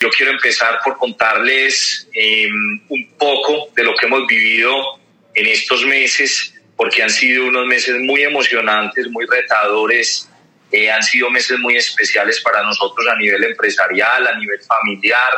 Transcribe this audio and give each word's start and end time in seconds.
Yo 0.00 0.08
quiero 0.08 0.32
empezar 0.32 0.80
por 0.82 0.96
contarles 0.96 2.08
em, 2.14 2.80
un 2.88 3.12
poco 3.18 3.68
de 3.76 3.84
lo 3.84 3.94
que 3.94 4.06
hemos 4.06 4.26
vivido 4.26 4.98
en 5.34 5.46
estos 5.46 5.84
meses, 5.84 6.54
porque 6.74 7.02
han 7.02 7.10
sido 7.10 7.44
unos 7.44 7.66
meses 7.66 7.96
muy 8.00 8.22
emocionantes, 8.22 9.08
muy 9.08 9.26
retadores, 9.26 10.26
eh, 10.72 10.90
han 10.90 11.02
sido 11.02 11.28
meses 11.30 11.58
muy 11.58 11.76
especiales 11.76 12.40
para 12.40 12.62
nosotros 12.62 13.06
a 13.08 13.16
nivel 13.16 13.44
empresarial, 13.44 14.26
a 14.26 14.38
nivel 14.38 14.60
familiar, 14.62 15.32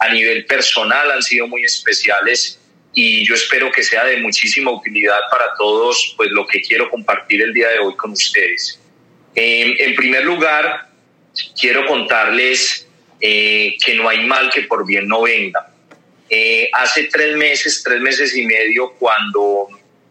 a 0.00 0.08
nivel 0.08 0.44
personal, 0.46 1.12
han 1.12 1.22
sido 1.22 1.46
muy 1.46 1.62
especiales 1.62 2.58
y 2.94 3.24
yo 3.24 3.36
espero 3.36 3.70
que 3.70 3.84
sea 3.84 4.04
de 4.04 4.16
muchísima 4.16 4.72
utilidad 4.72 5.20
para 5.30 5.54
todos, 5.56 6.14
pues 6.16 6.30
lo 6.32 6.44
que 6.44 6.60
quiero 6.60 6.90
compartir 6.90 7.42
el 7.42 7.52
día 7.52 7.68
de 7.68 7.78
hoy 7.78 7.94
con 7.94 8.10
ustedes. 8.10 8.80
Em, 9.36 9.76
en 9.78 9.94
primer 9.94 10.24
lugar, 10.24 10.88
quiero 11.54 11.86
contarles 11.86 12.87
eh, 13.20 13.76
que 13.84 13.94
no 13.94 14.08
hay 14.08 14.24
mal 14.24 14.50
que 14.50 14.62
por 14.62 14.86
bien 14.86 15.08
no 15.08 15.22
venga. 15.22 15.68
Eh, 16.30 16.68
hace 16.72 17.04
tres 17.04 17.36
meses, 17.36 17.82
tres 17.82 18.00
meses 18.00 18.36
y 18.36 18.44
medio, 18.44 18.92
cuando 18.98 19.68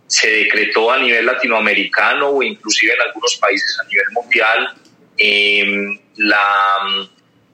se 0.07 0.29
decretó 0.29 0.91
a 0.91 0.97
nivel 0.97 1.25
latinoamericano 1.25 2.29
o 2.29 2.41
inclusive 2.41 2.93
en 2.93 3.01
algunos 3.01 3.35
países 3.37 3.77
a 3.79 3.83
nivel 3.87 4.05
mundial 4.11 4.73
em, 5.17 5.99
la, 6.15 7.09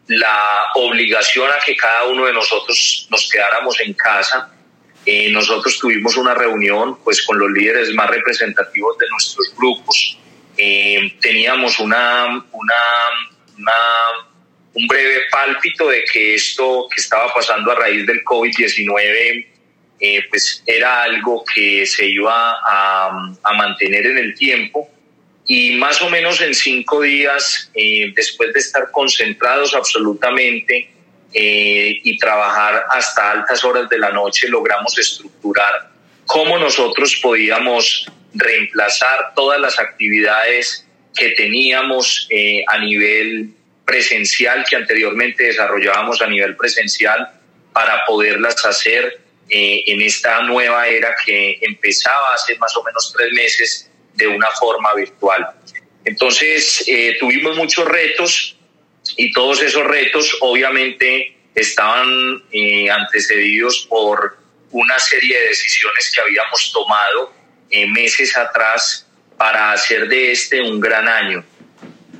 la 0.07 0.67
obligación 0.75 1.49
a 1.49 1.63
que 1.63 1.75
cada 1.75 2.05
uno 2.05 2.25
de 2.25 2.33
nosotros 2.33 3.07
nos 3.09 3.29
quedáramos 3.29 3.79
en 3.81 3.93
casa. 3.93 4.49
Eh, 5.05 5.29
nosotros 5.31 5.77
tuvimos 5.79 6.15
una 6.15 6.33
reunión 6.33 6.97
pues 7.03 7.21
con 7.23 7.37
los 7.37 7.51
líderes 7.51 7.93
más 7.93 8.09
representativos 8.09 8.97
de 8.97 9.09
nuestros 9.09 9.53
grupos. 9.57 10.17
Em, 10.55 11.19
teníamos 11.19 11.79
una, 11.79 12.27
una, 12.51 12.75
una 13.57 13.73
un 14.75 14.87
breve 14.87 15.21
pálpito 15.31 15.89
de 15.89 16.03
que 16.11 16.35
esto 16.35 16.87
que 16.93 17.01
estaba 17.01 17.31
pasando 17.33 17.71
a 17.71 17.75
raíz 17.75 18.05
del 18.07 18.23
COVID-19 18.23 19.47
eh, 20.05 20.21
pues 20.29 20.61
era 20.65 21.03
algo 21.03 21.45
que 21.45 21.85
se 21.85 22.05
iba 22.05 22.57
a, 22.61 23.33
mantener 23.55 24.05
en 24.05 24.17
el 24.17 24.35
tiempo. 24.35 24.89
Y 25.47 25.75
más 25.75 26.01
o 26.01 26.09
menos 26.09 26.41
en 26.41 26.53
cinco 26.53 27.01
días 27.01 27.71
eh, 27.73 28.11
después 28.13 28.53
de 28.53 28.59
estar 28.59 28.91
concentrados 28.91 29.73
absolutamente 29.73 30.89
eh, 31.33 32.01
y 32.03 32.17
trabajar 32.17 32.85
hasta 32.91 33.31
altas 33.31 33.63
horas 33.63 33.89
de 33.89 33.97
la 33.97 34.11
noche 34.11 34.49
logramos 34.49 34.97
estructurar 34.97 35.89
cómo 36.25 36.57
nosotros 36.59 37.19
podíamos 37.21 38.05
reemplazar 38.33 39.33
todas 39.35 39.59
las 39.59 39.79
actividades 39.79 40.85
que 41.15 41.29
teníamos 41.29 42.27
a 42.67 42.77
nivel 42.79 43.53
presencial 43.85 44.65
que 44.69 44.75
anteriormente 44.75 45.43
desarrollábamos 45.43 46.21
a 46.21 46.27
nivel 46.27 46.55
presencial 46.55 47.29
para 47.73 48.05
poderlas 48.05 48.65
hacer 48.65 49.19
eh, 49.49 49.83
en 49.87 50.01
esta 50.01 50.41
nueva 50.43 50.87
era 50.87 51.15
que 51.25 51.59
empezaba 51.61 52.33
hace 52.33 52.57
más 52.57 52.75
o 52.77 52.83
menos 52.83 53.13
tres 53.15 53.31
meses 53.33 53.91
de 54.13 54.27
una 54.27 54.49
forma 54.51 54.93
virtual. 54.93 55.47
Entonces, 56.05 56.83
eh, 56.87 57.17
tuvimos 57.19 57.57
muchos 57.57 57.85
retos 57.85 58.57
y 59.17 59.31
todos 59.31 59.61
esos 59.61 59.83
retos 59.85 60.37
obviamente 60.39 61.35
estaban 61.55 62.43
eh, 62.51 62.89
antecedidos 62.89 63.85
por 63.89 64.37
una 64.71 64.97
serie 64.99 65.39
de 65.39 65.47
decisiones 65.49 66.11
que 66.13 66.21
habíamos 66.21 66.71
tomado 66.71 67.33
meses 67.87 68.37
atrás 68.37 69.07
para 69.35 69.71
hacer 69.71 70.07
de 70.07 70.31
este 70.31 70.61
un 70.61 70.79
gran 70.79 71.07
año. 71.07 71.43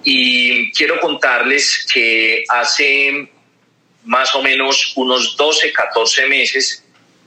Y 0.04 0.72
quiero 0.72 1.00
contarles 1.00 1.88
que 1.92 2.44
hace 2.50 3.30
más 4.06 4.36
o 4.36 4.42
menos 4.42 4.94
unos 4.96 5.38
12, 5.38 5.72
14 5.72 6.28
meses, 6.28 6.84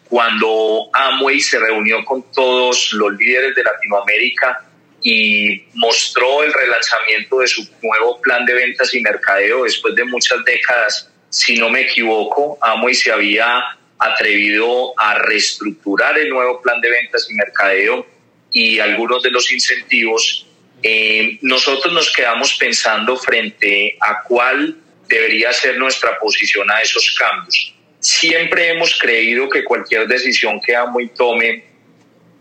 cuando 0.09 0.89
Amway 0.93 1.41
se 1.41 1.59
reunió 1.59 2.05
con 2.05 2.31
todos 2.33 2.93
los 2.93 3.13
líderes 3.15 3.55
de 3.55 3.63
Latinoamérica 3.63 4.65
y 5.03 5.65
mostró 5.75 6.43
el 6.43 6.53
relanzamiento 6.53 7.39
de 7.41 7.49
su 7.49 7.69
nuevo 7.83 8.21
plan 8.21 8.45
de 8.45 8.55
ventas 8.55 8.95
y 8.95 9.00
mercadeo 9.00 9.65
después 9.65 9.95
de 9.95 10.05
muchas 10.05 10.45
décadas, 10.45 11.11
si 11.29 11.56
no 11.56 11.69
me 11.71 11.83
equivoco, 11.83 12.59
Amway 12.61 12.95
se 12.95 13.12
había 13.12 13.62
atrevido 13.99 14.93
a 14.99 15.19
reestructurar 15.19 16.19
el 16.19 16.29
nuevo 16.29 16.61
plan 16.61 16.81
de 16.81 16.91
ventas 16.91 17.27
y 17.31 17.34
mercadeo 17.34 18.06
y 18.53 18.79
algunos 18.79 19.23
de 19.23 19.31
los 19.31 19.50
incentivos 19.53 20.47
eh, 20.82 21.38
nosotros 21.42 21.92
nos 21.92 22.12
quedamos 22.12 22.54
pensando 22.54 23.16
frente 23.16 23.97
a 24.00 24.22
cuál 24.22 24.76
debería 25.09 25.53
ser 25.53 25.78
nuestra 25.78 26.19
posición 26.19 26.70
a 26.70 26.81
esos 26.81 27.14
cambios. 27.19 27.75
Siempre 28.00 28.70
hemos 28.70 28.98
creído 28.98 29.48
que 29.48 29.64
cualquier 29.64 30.06
decisión 30.06 30.60
que 30.60 30.76
Amway 30.76 31.09
tome 31.09 31.64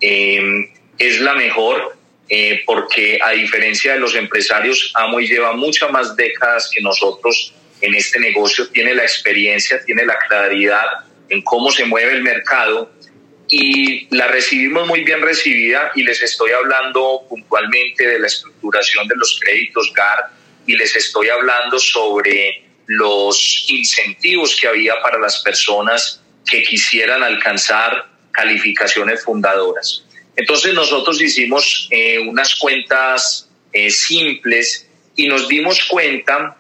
eh, 0.01 0.69
es 0.97 1.19
la 1.21 1.33
mejor, 1.33 1.97
eh, 2.29 2.61
porque 2.65 3.19
a 3.21 3.31
diferencia 3.31 3.93
de 3.93 3.99
los 3.99 4.15
empresarios, 4.15 4.91
Amway 4.95 5.27
lleva 5.27 5.53
muchas 5.53 5.89
más 5.91 6.15
décadas 6.15 6.69
que 6.73 6.81
nosotros 6.81 7.53
en 7.81 7.95
este 7.95 8.19
negocio, 8.19 8.67
tiene 8.69 8.93
la 8.93 9.03
experiencia, 9.03 9.83
tiene 9.85 10.05
la 10.05 10.17
claridad 10.27 10.85
en 11.29 11.41
cómo 11.41 11.71
se 11.71 11.85
mueve 11.85 12.13
el 12.13 12.23
mercado 12.23 12.91
y 13.49 14.07
la 14.15 14.27
recibimos 14.27 14.87
muy 14.87 15.01
bien 15.01 15.21
recibida 15.21 15.91
y 15.95 16.03
les 16.03 16.21
estoy 16.21 16.51
hablando 16.51 17.23
puntualmente 17.29 18.07
de 18.07 18.19
la 18.19 18.27
estructuración 18.27 19.07
de 19.07 19.15
los 19.15 19.39
créditos 19.39 19.91
GAR 19.93 20.31
y 20.65 20.75
les 20.75 20.95
estoy 20.95 21.29
hablando 21.29 21.77
sobre 21.79 22.63
los 22.87 23.65
incentivos 23.67 24.59
que 24.59 24.67
había 24.67 24.99
para 25.01 25.19
las 25.19 25.41
personas 25.41 26.21
que 26.45 26.63
quisieran 26.63 27.23
alcanzar 27.23 28.07
calificaciones 28.31 29.23
fundadoras. 29.23 30.03
Entonces 30.35 30.73
nosotros 30.73 31.21
hicimos 31.21 31.87
eh, 31.91 32.19
unas 32.19 32.55
cuentas 32.55 33.49
eh, 33.71 33.89
simples 33.89 34.87
y 35.15 35.27
nos 35.27 35.47
dimos 35.47 35.85
cuenta 35.85 36.57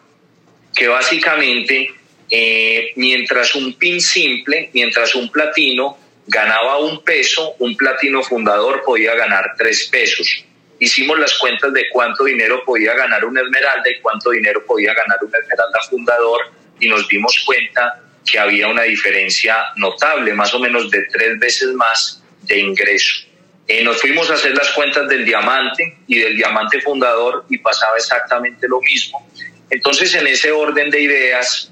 que 0.73 0.87
básicamente 0.87 1.89
eh, 2.29 2.91
mientras 2.95 3.53
un 3.55 3.73
pin 3.73 4.01
simple, 4.01 4.69
mientras 4.73 5.13
un 5.15 5.29
platino 5.29 5.97
ganaba 6.27 6.79
un 6.79 7.03
peso, 7.03 7.55
un 7.59 7.75
platino 7.77 8.23
fundador 8.23 8.83
podía 8.83 9.15
ganar 9.15 9.53
tres 9.57 9.87
pesos. 9.91 10.45
Hicimos 10.79 11.19
las 11.19 11.37
cuentas 11.37 11.71
de 11.73 11.87
cuánto 11.89 12.25
dinero 12.25 12.63
podía 12.65 12.93
ganar 12.93 13.23
un 13.25 13.37
esmeralda 13.37 13.89
y 13.89 13.99
cuánto 14.01 14.31
dinero 14.31 14.65
podía 14.65 14.93
ganar 14.93 15.17
un 15.21 15.31
esmeralda 15.33 15.79
fundador 15.89 16.41
y 16.79 16.89
nos 16.89 17.07
dimos 17.07 17.43
cuenta 17.45 18.01
que 18.25 18.39
había 18.39 18.67
una 18.67 18.83
diferencia 18.83 19.55
notable, 19.75 20.33
más 20.33 20.53
o 20.53 20.59
menos 20.59 20.89
de 20.89 21.03
tres 21.11 21.39
veces 21.39 21.69
más 21.69 22.23
de 22.41 22.59
ingreso. 22.59 23.27
Eh, 23.67 23.83
nos 23.83 23.99
fuimos 23.99 24.29
a 24.29 24.33
hacer 24.35 24.55
las 24.55 24.71
cuentas 24.71 25.07
del 25.07 25.25
diamante 25.25 25.97
y 26.07 26.19
del 26.19 26.35
diamante 26.35 26.81
fundador 26.81 27.45
y 27.49 27.57
pasaba 27.59 27.95
exactamente 27.97 28.67
lo 28.67 28.79
mismo. 28.81 29.27
Entonces, 29.69 30.13
en 30.13 30.27
ese 30.27 30.51
orden 30.51 30.89
de 30.91 31.01
ideas, 31.01 31.71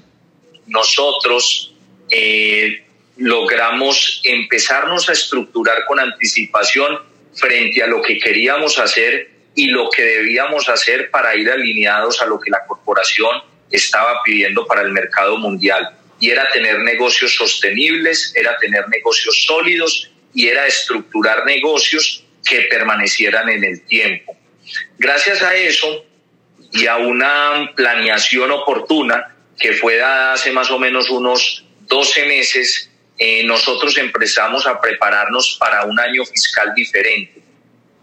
nosotros 0.66 1.74
eh, 2.10 2.84
logramos 3.16 4.20
empezarnos 4.24 5.08
a 5.08 5.12
estructurar 5.12 5.84
con 5.86 6.00
anticipación 6.00 6.98
frente 7.34 7.82
a 7.82 7.86
lo 7.86 8.02
que 8.02 8.18
queríamos 8.18 8.78
hacer 8.78 9.30
y 9.54 9.66
lo 9.66 9.88
que 9.90 10.02
debíamos 10.02 10.68
hacer 10.68 11.10
para 11.10 11.36
ir 11.36 11.50
alineados 11.50 12.20
a 12.20 12.26
lo 12.26 12.40
que 12.40 12.50
la 12.50 12.64
corporación 12.66 13.42
estaba 13.70 14.22
pidiendo 14.24 14.66
para 14.66 14.82
el 14.82 14.90
mercado 14.90 15.36
mundial. 15.36 15.96
Y 16.20 16.30
era 16.30 16.48
tener 16.48 16.80
negocios 16.80 17.34
sostenibles, 17.34 18.32
era 18.36 18.56
tener 18.58 18.88
negocios 18.88 19.44
sólidos 19.46 20.10
y 20.32 20.48
era 20.48 20.66
estructurar 20.66 21.44
negocios 21.44 22.24
que 22.44 22.62
permanecieran 22.62 23.48
en 23.48 23.64
el 23.64 23.84
tiempo. 23.86 24.36
Gracias 24.98 25.42
a 25.42 25.54
eso 25.54 26.04
y 26.72 26.86
a 26.86 26.96
una 26.96 27.72
planeación 27.76 28.50
oportuna 28.50 29.36
que 29.58 29.74
fue 29.74 29.96
dada 29.96 30.32
hace 30.32 30.50
más 30.50 30.70
o 30.70 30.78
menos 30.78 31.10
unos 31.10 31.64
12 31.86 32.26
meses, 32.26 32.90
eh, 33.18 33.44
nosotros 33.44 33.96
empezamos 33.96 34.66
a 34.66 34.80
prepararnos 34.80 35.56
para 35.58 35.84
un 35.84 35.98
año 36.00 36.24
fiscal 36.24 36.72
diferente. 36.74 37.40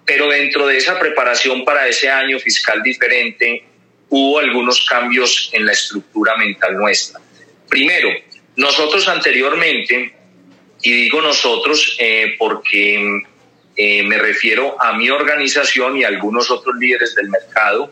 Pero 0.05 0.27
dentro 0.29 0.67
de 0.67 0.77
esa 0.77 0.99
preparación 0.99 1.65
para 1.65 1.87
ese 1.87 2.09
año 2.09 2.39
fiscal 2.39 2.81
diferente 2.81 3.65
hubo 4.09 4.39
algunos 4.39 4.85
cambios 4.85 5.49
en 5.53 5.65
la 5.65 5.73
estructura 5.73 6.35
mental 6.37 6.77
nuestra. 6.77 7.19
Primero, 7.69 8.09
nosotros 8.55 9.07
anteriormente, 9.07 10.13
y 10.81 10.91
digo 10.91 11.21
nosotros 11.21 11.95
eh, 11.99 12.35
porque 12.37 13.21
eh, 13.75 14.03
me 14.03 14.17
refiero 14.17 14.81
a 14.81 14.93
mi 14.93 15.09
organización 15.09 15.97
y 15.97 16.03
a 16.03 16.07
algunos 16.07 16.49
otros 16.51 16.75
líderes 16.77 17.15
del 17.15 17.29
mercado, 17.29 17.91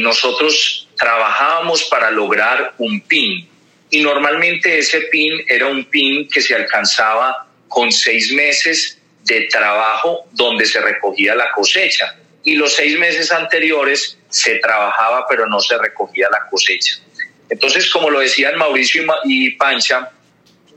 nosotros 0.00 0.88
trabajábamos 0.96 1.84
para 1.84 2.10
lograr 2.10 2.74
un 2.78 3.00
PIN, 3.00 3.48
y 3.90 4.02
normalmente 4.02 4.78
ese 4.78 5.02
PIN 5.02 5.44
era 5.48 5.66
un 5.66 5.84
PIN 5.84 6.28
que 6.28 6.40
se 6.40 6.54
alcanzaba 6.54 7.46
con 7.68 7.92
seis 7.92 8.32
meses 8.32 8.98
de 9.24 9.42
trabajo 9.50 10.26
donde 10.32 10.66
se 10.66 10.80
recogía 10.80 11.34
la 11.34 11.50
cosecha 11.52 12.16
y 12.44 12.54
los 12.54 12.74
seis 12.74 12.98
meses 12.98 13.32
anteriores 13.32 14.18
se 14.28 14.56
trabajaba 14.56 15.26
pero 15.28 15.46
no 15.46 15.60
se 15.60 15.76
recogía 15.78 16.28
la 16.30 16.48
cosecha. 16.48 16.96
Entonces, 17.48 17.90
como 17.90 18.10
lo 18.10 18.20
decían 18.20 18.56
Mauricio 18.56 19.04
y 19.24 19.50
Pancha, 19.50 20.10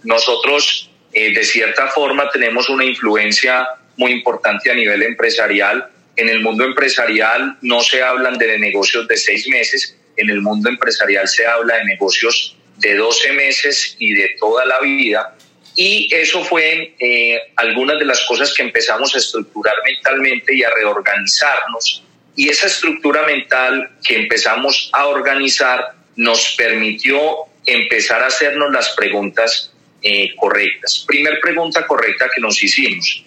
nosotros 0.04 0.92
eh, 1.14 1.34
de 1.34 1.44
cierta 1.44 1.88
forma 1.88 2.30
tenemos 2.30 2.70
una 2.70 2.86
influencia 2.86 3.68
muy 3.98 4.12
importante 4.12 4.72
a 4.72 4.76
nivel 4.76 5.02
empresarial. 5.04 5.90
En 6.16 6.30
el 6.30 6.42
mundo 6.42 6.64
empresarial 6.64 7.58
no 7.62 7.82
se 7.82 8.04
hablan 8.04 8.38
de 8.38 8.60
negocios 8.60 9.08
de 9.08 9.18
seis 9.18 9.48
meses, 9.48 9.98
en 10.16 10.30
el 10.30 10.42
mundo 10.42 10.70
empresarial 10.70 11.28
se 11.28 11.46
habla 11.46 11.78
de 11.78 11.86
negocios 11.86 12.58
de 12.80 12.96
12 12.96 13.34
meses 13.34 13.96
y 14.00 14.14
de 14.14 14.36
toda 14.40 14.66
la 14.66 14.80
vida. 14.80 15.36
Y 15.76 16.14
eso 16.14 16.44
fue 16.44 16.96
eh, 17.00 17.40
algunas 17.56 18.00
de 18.00 18.06
las 18.06 18.22
cosas 18.26 18.54
que 18.54 18.64
empezamos 18.64 19.14
a 19.16 19.18
estructurar 19.18 19.76
mentalmente 19.86 20.56
y 20.56 20.64
a 20.64 20.70
reorganizarnos. 20.72 22.04
Y 22.36 22.50
esa 22.50 22.68
estructura 22.68 23.26
mental 23.26 23.92
que 24.04 24.16
empezamos 24.16 24.90
a 24.94 25.08
organizar 25.08 25.94
nos 26.16 26.56
permitió 26.58 27.46
empezar 27.66 28.24
a 28.24 28.28
hacernos 28.28 28.72
las 28.72 28.90
preguntas 28.90 29.74
eh, 30.02 30.36
correctas. 30.36 31.04
Primer 31.08 31.40
pregunta 31.40 31.86
correcta 31.86 32.30
que 32.34 32.42
nos 32.42 32.62
hicimos. 32.64 33.24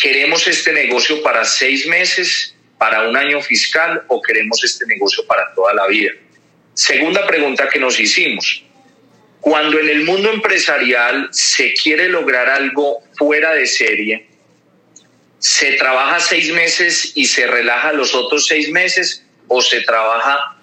¿Queremos 0.00 0.46
este 0.46 0.72
negocio 0.72 1.22
para 1.22 1.44
seis 1.44 1.86
meses, 1.86 2.54
para 2.78 3.08
un 3.08 3.16
año 3.16 3.40
fiscal 3.42 4.02
o 4.08 4.20
queremos 4.22 4.62
este 4.64 4.86
negocio 4.86 5.26
para 5.26 5.52
toda 5.54 5.74
la 5.74 5.86
vida? 5.86 6.12
Segunda 6.74 7.26
pregunta 7.26 7.68
que 7.68 7.78
nos 7.78 8.00
hicimos. 8.00 8.64
Cuando 9.40 9.78
en 9.78 9.88
el 9.88 10.04
mundo 10.04 10.30
empresarial 10.30 11.28
se 11.32 11.72
quiere 11.74 12.08
lograr 12.08 12.48
algo 12.50 12.98
fuera 13.16 13.54
de 13.54 13.66
serie, 13.66 14.26
¿se 15.38 15.72
trabaja 15.72 16.20
seis 16.20 16.52
meses 16.52 17.12
y 17.14 17.24
se 17.24 17.46
relaja 17.46 17.92
los 17.92 18.14
otros 18.14 18.46
seis 18.46 18.70
meses 18.70 19.24
o 19.48 19.62
se 19.62 19.80
trabaja 19.82 20.56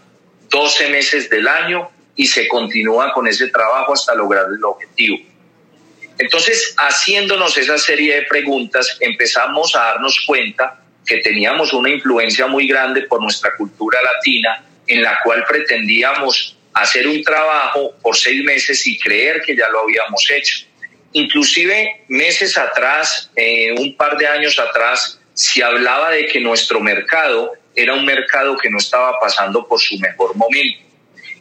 12 0.50 0.90
meses 0.90 1.30
del 1.30 1.48
año 1.48 1.90
y 2.16 2.28
se 2.28 2.48
continúa 2.48 3.14
con 3.14 3.28
ese 3.28 3.48
trabajo 3.48 3.94
hasta 3.94 4.14
lograr 4.14 4.46
el 4.56 4.64
objetivo? 4.64 5.18
Entonces, 6.20 6.74
haciéndonos 6.78 7.58
esa 7.58 7.78
serie 7.78 8.16
de 8.16 8.22
preguntas, 8.24 8.98
empezamos 9.00 9.76
a 9.76 9.80
darnos 9.80 10.24
cuenta 10.26 10.82
que 11.06 11.18
teníamos 11.18 11.74
una 11.74 11.90
influencia 11.90 12.48
muy 12.48 12.68
grande 12.68 13.04
por 13.04 13.22
nuestra 13.22 13.56
cultura 13.56 14.00
latina, 14.02 14.64
en 14.88 15.02
la 15.02 15.20
cual 15.24 15.46
pretendíamos 15.48 16.56
hacer 16.82 17.08
un 17.08 17.24
trabajo 17.24 17.96
por 18.02 18.16
seis 18.16 18.44
meses 18.44 18.86
y 18.86 19.00
creer 19.00 19.42
que 19.42 19.56
ya 19.56 19.70
lo 19.70 19.82
habíamos 19.82 20.30
hecho. 20.30 20.66
Inclusive 21.14 22.06
meses 22.08 22.58
atrás, 22.58 23.32
eh, 23.36 23.74
un 23.78 23.96
par 23.96 24.18
de 24.18 24.28
años 24.28 24.60
atrás, 24.60 25.20
se 25.34 25.64
hablaba 25.64 26.12
de 26.12 26.28
que 26.28 26.40
nuestro 26.40 26.80
mercado 26.80 27.54
era 27.76 27.94
un 27.94 28.06
mercado 28.06 28.58
que 28.58 28.70
no 28.70 28.78
estaba 28.78 29.20
pasando 29.20 29.68
por 29.68 29.80
su 29.80 29.98
mejor 30.00 30.36
momento. 30.36 30.80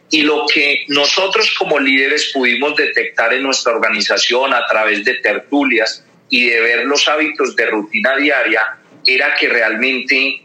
Y 0.09 0.21
lo 0.21 0.45
que 0.47 0.85
nosotros 0.87 1.53
como 1.57 1.79
líderes 1.79 2.31
pudimos 2.33 2.75
detectar 2.75 3.33
en 3.33 3.43
nuestra 3.43 3.73
organización 3.73 4.53
a 4.53 4.65
través 4.65 5.03
de 5.03 5.15
tertulias 5.15 6.05
y 6.29 6.49
de 6.49 6.61
ver 6.61 6.85
los 6.85 7.07
hábitos 7.07 7.55
de 7.55 7.65
rutina 7.65 8.15
diaria 8.15 8.77
era 9.05 9.35
que 9.35 9.49
realmente 9.49 10.41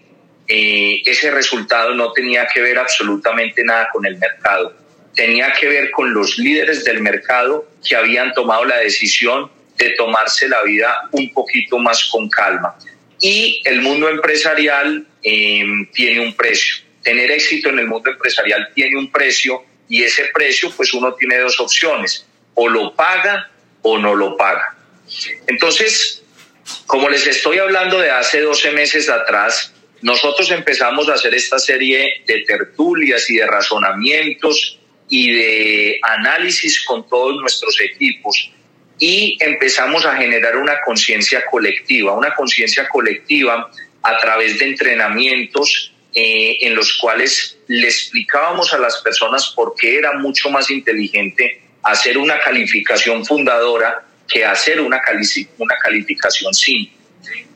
eh, 0.49 1.03
ese 1.07 1.31
resultado 1.31 1.95
no 1.95 2.13
tenía 2.13 2.47
que 2.47 2.61
ver 2.61 2.79
absolutamente 2.79 3.63
nada 3.65 3.89
con 3.93 4.05
el 4.05 4.19
mercado, 4.19 4.75
tenía 5.15 5.53
que 5.53 5.69
ver 5.69 5.91
con 5.91 6.13
los 6.13 6.39
líderes 6.39 6.85
del 6.85 7.01
mercado 7.01 7.69
que 7.87 7.97
habían 7.97 8.33
tomado 8.33 8.65
la 8.65 8.79
decisión 8.79 9.51
de 9.77 9.91
tomarse 9.91 10.49
la 10.49 10.63
vida 10.63 11.09
un 11.13 11.33
poquito 11.33 11.79
más 11.79 12.05
con 12.05 12.29
calma. 12.29 12.77
Y 13.21 13.61
el 13.65 13.83
mundo 13.83 14.09
empresarial 14.09 15.07
eh, 15.23 15.65
tiene 15.93 16.21
un 16.21 16.35
precio 16.35 16.83
tener 17.03 17.31
éxito 17.31 17.69
en 17.69 17.79
el 17.79 17.87
mundo 17.87 18.11
empresarial 18.11 18.71
tiene 18.75 18.97
un 18.97 19.11
precio 19.11 19.65
y 19.89 20.03
ese 20.03 20.31
precio 20.33 20.71
pues 20.71 20.95
uno 20.95 21.15
tiene 21.15 21.39
dos 21.39 21.61
opciones, 21.61 22.27
o 22.55 22.69
lo 22.69 22.95
paga 22.95 23.51
o 23.83 23.99
no 23.99 24.15
lo 24.15 24.37
paga. 24.37 24.77
Entonces, 25.47 26.23
como 26.87 27.09
les 27.09 27.27
estoy 27.27 27.59
hablando 27.59 27.99
de 27.99 28.11
hace 28.11 28.41
12 28.41 28.71
meses 28.71 29.09
atrás, 29.09 29.75
nosotros 30.01 30.51
empezamos 30.51 31.09
a 31.09 31.15
hacer 31.15 31.35
esta 31.35 31.59
serie 31.59 32.23
de 32.27 32.41
tertulias 32.41 33.29
y 33.29 33.37
de 33.37 33.47
razonamientos 33.47 34.79
y 35.15 35.31
de 35.31 36.01
análisis 36.01 36.83
con 36.87 37.07
todos 37.07 37.39
nuestros 37.39 37.79
equipos 37.83 38.51
y 38.99 39.37
empezamos 39.41 40.07
a 40.07 40.17
generar 40.17 40.57
una 40.57 40.81
conciencia 40.81 41.45
colectiva, 41.51 42.17
una 42.17 42.35
conciencia 42.35 42.89
colectiva 42.89 43.71
a 44.03 44.17
través 44.17 44.59
de 44.59 44.71
entrenamientos 44.71 45.93
eh, 46.15 46.57
en 46.63 46.75
los 46.75 46.97
cuales 46.97 47.59
le 47.67 47.89
explicábamos 47.89 48.73
a 48.73 48.79
las 48.79 49.03
personas 49.03 49.53
por 49.55 49.75
qué 49.79 49.99
era 49.99 50.15
mucho 50.15 50.49
más 50.49 50.71
inteligente 50.71 51.61
hacer 51.83 52.17
una 52.17 52.41
calificación 52.41 53.27
fundadora 53.27 54.07
que 54.27 54.47
hacer 54.47 54.81
una, 54.81 55.03
una 55.59 55.77
calificación 55.77 56.55
simple. 56.55 56.97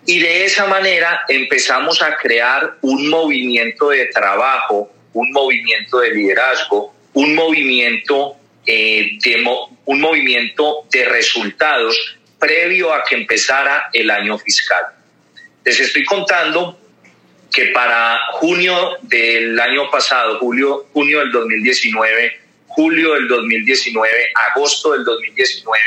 Y 0.05 0.19
de 0.19 0.44
esa 0.44 0.67
manera 0.67 1.23
empezamos 1.26 2.02
a 2.02 2.17
crear 2.17 2.76
un 2.82 3.09
movimiento 3.09 3.88
de 3.88 4.05
trabajo, 4.09 4.93
un 5.14 5.32
movimiento 5.32 6.00
de 6.00 6.11
liderazgo, 6.11 6.95
un 7.16 7.34
movimiento, 7.34 8.36
eh, 8.66 9.16
de, 9.24 9.42
un 9.86 10.00
movimiento 10.00 10.84
de 10.90 11.06
resultados 11.06 11.96
previo 12.38 12.92
a 12.92 13.02
que 13.04 13.14
empezara 13.14 13.88
el 13.94 14.10
año 14.10 14.36
fiscal. 14.38 14.84
Les 15.64 15.80
estoy 15.80 16.04
contando 16.04 16.78
que 17.50 17.68
para 17.68 18.18
junio 18.32 18.98
del 19.00 19.58
año 19.58 19.90
pasado, 19.90 20.38
julio, 20.40 20.88
junio 20.92 21.20
del 21.20 21.32
2019, 21.32 22.40
julio 22.66 23.14
del 23.14 23.28
2019, 23.28 24.32
agosto 24.50 24.92
del 24.92 25.04
2019, 25.04 25.80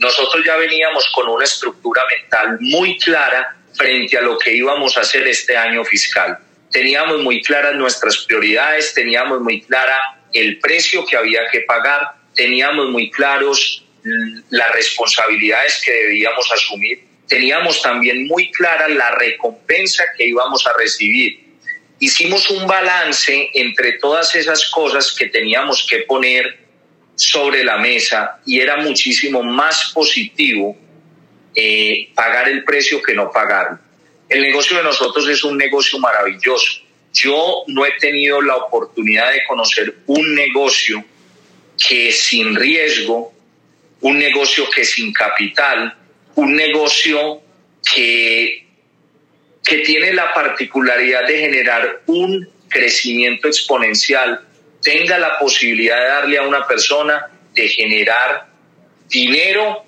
nosotros 0.00 0.44
ya 0.44 0.56
veníamos 0.56 1.08
con 1.14 1.30
una 1.30 1.44
estructura 1.44 2.02
mental 2.10 2.58
muy 2.60 2.98
clara 2.98 3.56
frente 3.72 4.18
a 4.18 4.20
lo 4.20 4.36
que 4.36 4.52
íbamos 4.52 4.98
a 4.98 5.00
hacer 5.00 5.26
este 5.28 5.56
año 5.56 5.82
fiscal. 5.82 6.38
Teníamos 6.70 7.22
muy 7.22 7.40
claras 7.40 7.74
nuestras 7.74 8.18
prioridades, 8.26 8.92
teníamos 8.92 9.40
muy 9.40 9.62
clara 9.62 9.96
el 10.34 10.58
precio 10.58 11.06
que 11.06 11.16
había 11.16 11.48
que 11.50 11.60
pagar, 11.60 12.16
teníamos 12.34 12.90
muy 12.90 13.10
claros 13.10 13.84
las 14.50 14.72
responsabilidades 14.72 15.80
que 15.82 15.92
debíamos 15.92 16.52
asumir 16.52 17.14
teníamos 17.28 17.82
también 17.82 18.26
muy 18.26 18.50
clara 18.50 18.88
la 18.88 19.12
recompensa 19.12 20.04
que 20.16 20.26
íbamos 20.26 20.66
a 20.66 20.72
recibir. 20.74 21.40
Hicimos 21.98 22.50
un 22.50 22.66
balance 22.66 23.50
entre 23.54 23.94
todas 23.94 24.34
esas 24.34 24.70
cosas 24.70 25.14
que 25.16 25.26
teníamos 25.26 25.86
que 25.88 25.98
poner 26.00 26.58
sobre 27.14 27.64
la 27.64 27.78
mesa 27.78 28.40
y 28.44 28.60
era 28.60 28.76
muchísimo 28.78 29.42
más 29.42 29.92
positivo 29.94 30.76
eh, 31.54 32.10
pagar 32.14 32.48
el 32.48 32.64
precio 32.64 33.00
que 33.00 33.14
no 33.14 33.30
pagarlo. 33.30 33.78
El 34.28 34.42
negocio 34.42 34.76
de 34.76 34.82
nosotros 34.82 35.28
es 35.28 35.44
un 35.44 35.56
negocio 35.56 35.98
maravilloso. 35.98 36.82
Yo 37.14 37.62
no 37.68 37.86
he 37.86 37.92
tenido 38.00 38.42
la 38.42 38.56
oportunidad 38.56 39.30
de 39.30 39.44
conocer 39.44 39.94
un 40.06 40.34
negocio 40.34 41.04
que 41.88 42.10
sin 42.10 42.56
riesgo, 42.56 43.32
un 44.00 44.18
negocio 44.18 44.68
que 44.68 44.84
sin 44.84 45.12
capital, 45.12 45.96
un 46.34 46.56
negocio 46.56 47.40
que, 47.94 48.66
que 49.62 49.78
tiene 49.78 50.12
la 50.12 50.34
particularidad 50.34 51.26
de 51.26 51.38
generar 51.38 52.02
un 52.06 52.48
crecimiento 52.68 53.46
exponencial, 53.46 54.40
tenga 54.82 55.16
la 55.16 55.38
posibilidad 55.38 55.96
de 55.96 56.08
darle 56.08 56.38
a 56.38 56.42
una 56.42 56.66
persona 56.66 57.30
de 57.54 57.68
generar 57.68 58.48
dinero 59.08 59.84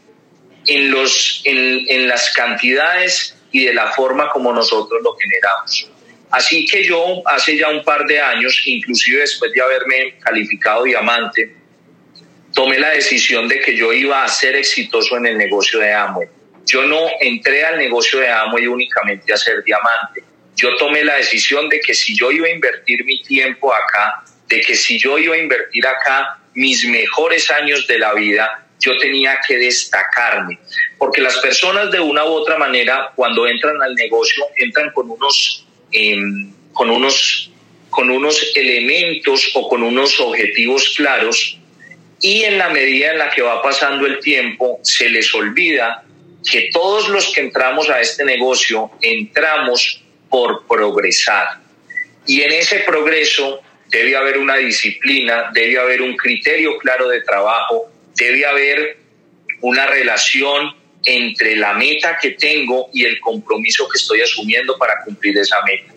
en, 0.65 0.93
los, 0.93 1.43
en, 1.45 1.87
en 1.89 2.07
las 2.07 2.33
cantidades 2.35 3.37
y 3.51 3.65
de 3.65 3.75
la 3.75 3.91
forma 3.91 4.31
como 4.31 4.53
nosotros 4.53 5.03
lo 5.03 5.17
generamos. 5.17 5.96
Así 6.31 6.67
que 6.67 6.85
yo 6.85 7.23
hace 7.27 7.57
ya 7.57 7.69
un 7.69 7.85
par 7.85 8.05
de 8.07 8.21
años, 8.21 8.63
inclusive 8.67 9.21
después 9.21 9.53
de 9.53 9.63
haberme 9.63 10.19
calificado 10.21 10.85
diamante, 10.85 11.55
tomé 12.53 12.79
la 12.79 12.91
decisión 12.91 13.49
de 13.49 13.61
que 13.61 13.77
yo 13.77 13.93
iba 13.93 14.25
a 14.25 14.29
ser 14.29 14.57
exitoso 14.57 15.17
en 15.17 15.27
el 15.27 15.39
negocio 15.39 15.79
de 15.79 15.93
Amway. 15.93 16.29
Yo 16.67 16.83
no 16.83 16.99
entré 17.21 17.65
al 17.65 17.79
negocio 17.79 18.19
de 18.19 18.29
Amway 18.29 18.67
únicamente 18.67 19.33
a 19.33 19.37
ser 19.37 19.63
diamante. 19.63 20.25
Yo 20.57 20.75
tomé 20.77 21.05
la 21.05 21.17
decisión 21.17 21.69
de 21.69 21.81
que 21.81 21.95
si 21.95 22.17
yo 22.17 22.33
iba 22.33 22.47
a 22.47 22.51
invertir 22.51 23.05
mi 23.05 23.23
tiempo 23.23 23.73
acá, 23.73 24.25
de 24.49 24.61
que 24.63 24.75
si 24.75 24.99
yo 24.99 25.19
iba 25.19 25.35
a 25.35 25.39
invertir 25.39 25.87
acá 25.87 26.39
mis 26.55 26.85
mejores 26.87 27.51
años 27.51 27.87
de 27.87 27.99
la 27.99 28.15
vida, 28.15 28.67
yo 28.81 28.97
tenía 28.99 29.39
que 29.47 29.59
destacarme. 29.59 30.59
Porque 30.99 31.21
las 31.21 31.37
personas 31.39 31.91
de 31.91 32.01
una 32.01 32.25
u 32.25 32.29
otra 32.29 32.57
manera, 32.57 33.13
cuando 33.15 33.47
entran 33.47 33.81
al 33.83 33.95
negocio, 33.95 34.45
entran 34.57 34.91
con 34.93 35.11
unos, 35.11 35.66
em, 35.93 36.53
con 36.73 36.91
unos, 36.91 37.51
con 37.91 38.11
unos 38.11 38.53
elementos 38.55 39.51
o 39.55 39.69
con 39.69 39.83
unos 39.83 40.21
objetivos 40.21 40.95
claros 40.97 41.59
y 42.21 42.45
en 42.45 42.59
la 42.59 42.71
medida 42.71 43.13
en 43.13 43.19
la 43.19 43.31
que 43.31 43.43
va 43.43 43.63
pasando 43.63 44.07
el 44.07 44.21
tiempo, 44.21 44.81
se 44.83 45.09
les 45.09 45.35
olvida 45.35 46.05
que 46.51 46.71
todos 46.73 47.09
los 47.09 47.33
que 47.33 47.41
entramos 47.41 47.91
a 47.91 48.01
este 48.01 48.25
negocio 48.25 48.91
entramos 49.03 50.03
por 50.31 50.67
progresar. 50.67 51.61
Y 52.27 52.43
en 52.43 52.53
ese 52.53 52.81
progreso 52.81 53.61
debe 53.91 54.17
haber 54.17 54.39
una 54.39 54.57
disciplina, 54.57 55.51
debe 55.53 55.79
haber 55.79 56.03
un 56.03 56.17
criterio 56.17 56.79
claro 56.79 57.09
de 57.09 57.23
trabajo, 57.23 57.91
debe 58.15 58.47
haber 58.47 58.99
una 59.61 59.87
relación 59.87 60.75
entre 61.07 61.55
la 61.57 61.73
meta 61.75 62.19
que 62.21 62.33
tengo 62.33 62.91
y 62.93 63.05
el 63.05 63.21
compromiso 63.21 63.89
que 63.89 63.97
estoy 63.97 64.21
asumiendo 64.21 64.77
para 64.77 65.01
cumplir 65.05 65.39
esa 65.39 65.63
meta. 65.63 65.95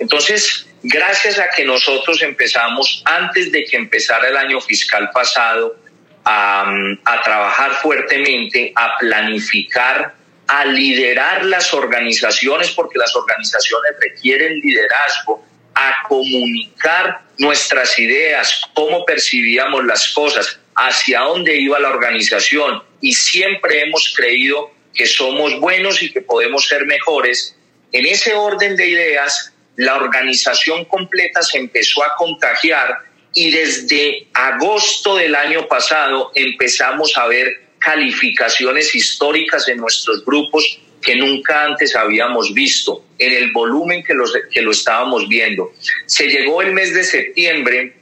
Entonces, 0.00 0.66
gracias 0.82 1.38
a 1.38 1.48
que 1.48 1.64
nosotros 1.64 2.20
empezamos, 2.22 3.02
antes 3.06 3.52
de 3.52 3.64
que 3.64 3.76
empezara 3.76 4.28
el 4.28 4.36
año 4.36 4.60
fiscal 4.60 5.10
pasado, 5.14 5.76
a, 6.24 7.20
trabajar 7.24 7.72
fuertemente, 7.80 8.72
a 8.74 8.96
planificar, 8.98 10.14
a 10.48 10.64
liderar 10.64 11.44
las 11.44 11.72
organizaciones, 11.72 12.70
porque 12.72 12.98
las 12.98 13.14
organizaciones 13.14 13.92
requieren 14.00 14.60
liderazgo, 14.60 15.44
a 15.74 16.06
comunicar 16.08 17.22
nuestras 17.38 17.98
ideas, 17.98 18.62
cómo 18.74 19.04
percibíamos 19.04 19.84
las 19.84 20.08
cosas, 20.08 20.58
hacia 20.74 21.20
dónde 21.20 21.56
iba 21.56 21.78
la 21.78 21.90
organización 21.90 22.82
y 23.00 23.12
siempre 23.12 23.82
hemos 23.82 24.12
creído 24.16 24.70
que 24.94 25.06
somos 25.06 25.58
buenos 25.60 26.02
y 26.02 26.12
que 26.12 26.20
podemos 26.20 26.66
ser 26.66 26.86
mejores. 26.86 27.56
En 27.92 28.06
ese 28.06 28.34
orden 28.34 28.76
de 28.76 28.88
ideas, 28.88 29.52
la 29.76 29.96
organización 29.96 30.84
completa 30.84 31.42
se 31.42 31.58
empezó 31.58 32.04
a 32.04 32.14
contagiar 32.16 32.98
y 33.34 33.50
desde 33.50 34.26
agosto 34.34 35.16
del 35.16 35.34
año 35.34 35.66
pasado 35.66 36.32
empezamos 36.34 37.16
a 37.16 37.26
ver 37.26 37.48
calificaciones 37.78 38.94
históricas 38.94 39.68
en 39.68 39.78
nuestros 39.78 40.24
grupos 40.24 40.78
que 41.02 41.16
nunca 41.16 41.64
antes 41.64 41.96
habíamos 41.96 42.54
visto, 42.54 43.04
en 43.18 43.32
el 43.32 43.50
volumen 43.52 44.04
que, 44.04 44.14
los, 44.14 44.32
que 44.52 44.62
lo 44.62 44.70
estábamos 44.70 45.28
viendo. 45.28 45.72
Se 46.06 46.28
llegó 46.28 46.62
el 46.62 46.72
mes 46.72 46.94
de 46.94 47.02
septiembre 47.02 47.96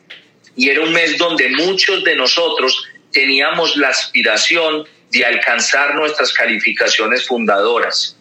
y 0.57 0.69
era 0.69 0.83
un 0.83 0.93
mes 0.93 1.19
donde 1.19 1.49
muchos 1.51 2.05
de 2.05 2.17
nosotros 2.17 2.87
teníamos 3.13 3.77
la 3.77 3.89
aspiración 3.89 4.87
de 5.11 5.25
alcanzar 5.25 5.95
nuestras 5.95 6.33
calificaciones 6.33 7.27
fundadoras. 7.27 8.17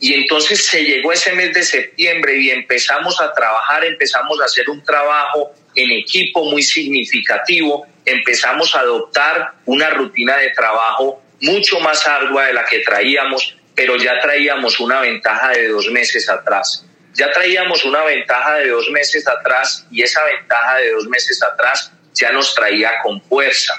Y 0.00 0.14
entonces 0.14 0.66
se 0.66 0.84
llegó 0.84 1.12
ese 1.12 1.32
mes 1.32 1.54
de 1.54 1.62
septiembre 1.62 2.36
y 2.36 2.50
empezamos 2.50 3.20
a 3.20 3.32
trabajar, 3.32 3.84
empezamos 3.84 4.40
a 4.40 4.44
hacer 4.44 4.68
un 4.68 4.82
trabajo 4.82 5.52
en 5.74 5.90
equipo 5.92 6.44
muy 6.44 6.62
significativo, 6.62 7.86
empezamos 8.04 8.74
a 8.74 8.80
adoptar 8.80 9.54
una 9.64 9.90
rutina 9.90 10.36
de 10.36 10.50
trabajo 10.50 11.22
mucho 11.40 11.80
más 11.80 12.06
ardua 12.06 12.46
de 12.46 12.54
la 12.54 12.64
que 12.64 12.80
traíamos, 12.80 13.56
pero 13.74 13.96
ya 13.96 14.18
traíamos 14.20 14.80
una 14.80 15.00
ventaja 15.00 15.50
de 15.50 15.68
dos 15.68 15.90
meses 15.90 16.28
atrás. 16.28 16.84
Ya 17.14 17.30
traíamos 17.30 17.84
una 17.84 18.04
ventaja 18.04 18.56
de 18.56 18.68
dos 18.68 18.90
meses 18.90 19.26
atrás 19.26 19.86
y 19.90 20.02
esa 20.02 20.24
ventaja 20.24 20.76
de 20.78 20.92
dos 20.92 21.06
meses 21.06 21.42
atrás 21.42 21.92
ya 22.12 22.32
nos 22.32 22.54
traía 22.54 22.92
con 23.02 23.22
fuerza, 23.22 23.72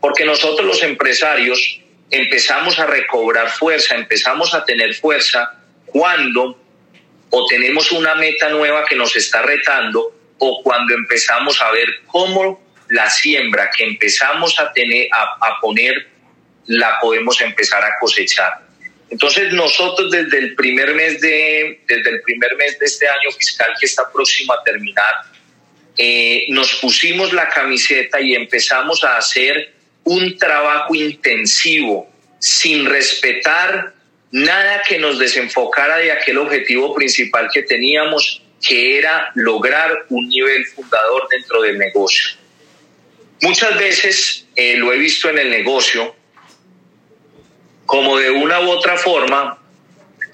porque 0.00 0.24
nosotros 0.24 0.66
los 0.66 0.82
empresarios 0.82 1.80
empezamos 2.10 2.78
a 2.78 2.86
recobrar 2.86 3.50
fuerza, 3.50 3.94
empezamos 3.94 4.54
a 4.54 4.64
tener 4.64 4.94
fuerza 4.94 5.54
cuando 5.86 6.58
o 7.30 7.46
tenemos 7.46 7.90
una 7.92 8.14
meta 8.14 8.50
nueva 8.50 8.84
que 8.84 8.94
nos 8.94 9.16
está 9.16 9.40
retando 9.40 10.14
o 10.38 10.62
cuando 10.62 10.94
empezamos 10.94 11.60
a 11.62 11.70
ver 11.70 11.88
cómo 12.06 12.62
la 12.88 13.08
siembra 13.08 13.70
que 13.74 13.84
empezamos 13.84 14.60
a 14.60 14.70
tener 14.72 15.08
a, 15.12 15.58
poner 15.60 16.08
la 16.66 16.98
podemos 17.00 17.40
empezar 17.40 17.82
a 17.82 17.98
cosechar. 17.98 18.61
Entonces 19.12 19.52
nosotros 19.52 20.10
desde 20.10 20.38
el 20.38 20.54
primer 20.54 20.94
mes 20.94 21.20
de 21.20 21.80
desde 21.86 22.10
el 22.10 22.22
primer 22.22 22.56
mes 22.56 22.78
de 22.78 22.86
este 22.86 23.06
año 23.06 23.30
fiscal 23.38 23.68
que 23.78 23.86
está 23.86 24.10
próximo 24.10 24.52
a 24.54 24.64
terminar 24.64 25.14
eh, 25.98 26.46
nos 26.48 26.74
pusimos 26.76 27.32
la 27.32 27.48
camiseta 27.48 28.20
y 28.20 28.34
empezamos 28.34 29.04
a 29.04 29.18
hacer 29.18 29.74
un 30.04 30.36
trabajo 30.38 30.94
intensivo 30.94 32.10
sin 32.38 32.86
respetar 32.86 33.94
nada 34.30 34.82
que 34.88 34.98
nos 34.98 35.18
desenfocara 35.18 35.98
de 35.98 36.10
aquel 36.10 36.38
objetivo 36.38 36.94
principal 36.94 37.50
que 37.52 37.62
teníamos, 37.62 38.42
que 38.66 38.98
era 38.98 39.30
lograr 39.34 40.06
un 40.08 40.26
nivel 40.28 40.64
fundador 40.66 41.28
dentro 41.30 41.60
del 41.60 41.78
negocio. 41.78 42.30
Muchas 43.42 43.78
veces 43.78 44.46
eh, 44.56 44.76
lo 44.76 44.92
he 44.92 44.96
visto 44.96 45.28
en 45.28 45.38
el 45.38 45.50
negocio, 45.50 46.16
como 47.92 48.16
de 48.16 48.30
una 48.30 48.58
u 48.62 48.70
otra 48.70 48.96
forma 48.96 49.58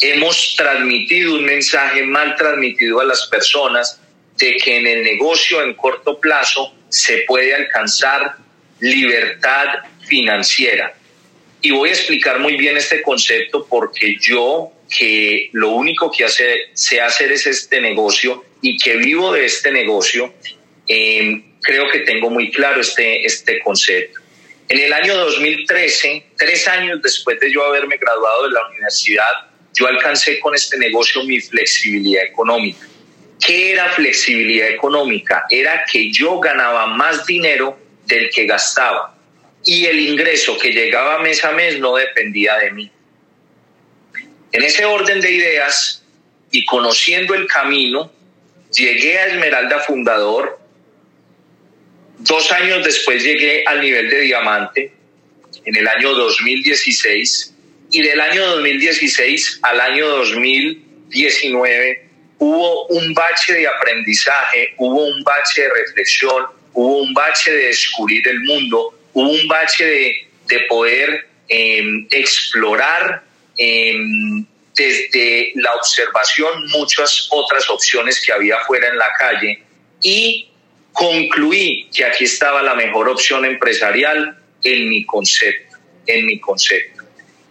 hemos 0.00 0.54
transmitido 0.56 1.34
un 1.34 1.44
mensaje 1.44 2.04
mal 2.04 2.36
transmitido 2.36 3.00
a 3.00 3.04
las 3.04 3.26
personas 3.26 4.00
de 4.36 4.54
que 4.58 4.76
en 4.76 4.86
el 4.86 5.02
negocio 5.02 5.60
en 5.64 5.74
corto 5.74 6.20
plazo 6.20 6.72
se 6.88 7.24
puede 7.26 7.52
alcanzar 7.52 8.36
libertad 8.78 9.66
financiera. 10.06 10.94
Y 11.60 11.72
voy 11.72 11.88
a 11.88 11.94
explicar 11.94 12.38
muy 12.38 12.56
bien 12.56 12.76
este 12.76 13.02
concepto 13.02 13.66
porque 13.68 14.16
yo 14.20 14.70
que 14.96 15.50
lo 15.52 15.70
único 15.70 16.12
que 16.12 16.26
hace, 16.26 16.68
sé 16.74 17.00
hacer 17.00 17.32
es 17.32 17.44
este 17.48 17.80
negocio 17.80 18.44
y 18.62 18.78
que 18.78 18.98
vivo 18.98 19.32
de 19.32 19.46
este 19.46 19.72
negocio, 19.72 20.32
em, 20.86 21.42
creo 21.60 21.90
que 21.90 21.98
tengo 22.00 22.30
muy 22.30 22.52
claro 22.52 22.80
este, 22.80 23.26
este 23.26 23.58
concepto. 23.58 24.17
En 24.68 24.78
el 24.78 24.92
año 24.92 25.16
2013, 25.16 26.26
tres 26.36 26.68
años 26.68 27.00
después 27.02 27.40
de 27.40 27.50
yo 27.50 27.64
haberme 27.64 27.96
graduado 27.96 28.44
de 28.44 28.52
la 28.52 28.68
universidad, 28.68 29.32
yo 29.72 29.86
alcancé 29.86 30.38
con 30.40 30.54
este 30.54 30.76
negocio 30.76 31.22
mi 31.24 31.40
flexibilidad 31.40 32.24
económica. 32.24 32.86
¿Qué 33.44 33.72
era 33.72 33.90
flexibilidad 33.92 34.68
económica? 34.68 35.46
Era 35.48 35.84
que 35.90 36.12
yo 36.12 36.38
ganaba 36.40 36.86
más 36.88 37.24
dinero 37.24 37.78
del 38.04 38.28
que 38.30 38.46
gastaba 38.46 39.14
y 39.64 39.86
el 39.86 40.00
ingreso 40.00 40.58
que 40.58 40.72
llegaba 40.72 41.18
mes 41.18 41.44
a 41.44 41.52
mes 41.52 41.78
no 41.78 41.96
dependía 41.96 42.56
de 42.58 42.70
mí. 42.72 42.90
En 44.52 44.62
ese 44.62 44.84
orden 44.84 45.20
de 45.20 45.30
ideas 45.30 46.04
y 46.50 46.64
conociendo 46.64 47.34
el 47.34 47.46
camino, 47.46 48.10
llegué 48.72 49.18
a 49.18 49.26
Esmeralda 49.26 49.80
Fundador. 49.80 50.57
Dos 52.18 52.50
años 52.52 52.84
después 52.84 53.22
llegué 53.22 53.64
al 53.66 53.80
nivel 53.80 54.10
de 54.10 54.20
diamante 54.22 54.92
en 55.64 55.76
el 55.76 55.86
año 55.86 56.14
2016 56.14 57.54
y 57.90 58.02
del 58.02 58.20
año 58.20 58.44
2016 58.46 59.60
al 59.62 59.80
año 59.80 60.08
2019 60.08 62.08
hubo 62.38 62.86
un 62.86 63.14
bache 63.14 63.54
de 63.54 63.68
aprendizaje, 63.68 64.74
hubo 64.78 65.06
un 65.06 65.22
bache 65.22 65.62
de 65.62 65.70
reflexión, 65.70 66.46
hubo 66.72 67.02
un 67.02 67.14
bache 67.14 67.52
de 67.52 67.66
descubrir 67.68 68.26
el 68.26 68.40
mundo, 68.40 68.98
hubo 69.12 69.30
un 69.30 69.48
bache 69.48 69.84
de, 69.84 70.24
poder 70.68 71.26
em, 71.48 72.06
explorar 72.10 73.22
em, 73.58 74.44
desde 74.74 75.52
la 75.56 75.74
observación 75.74 76.66
muchas 76.68 77.28
otras 77.30 77.68
opciones 77.70 78.20
que 78.24 78.32
había 78.32 78.58
fuera 78.66 78.88
en 78.88 78.98
la 78.98 79.12
calle 79.18 79.62
y 80.02 80.47
concluí 80.98 81.88
que 81.94 82.04
aquí 82.04 82.24
estaba 82.24 82.60
la 82.60 82.74
mejor 82.74 83.08
opción 83.08 83.44
empresarial 83.44 84.36
en 84.64 84.88
mi 84.88 85.04
concepto, 85.04 85.76
en 86.04 86.26
mi 86.26 86.40
concepto. 86.40 87.04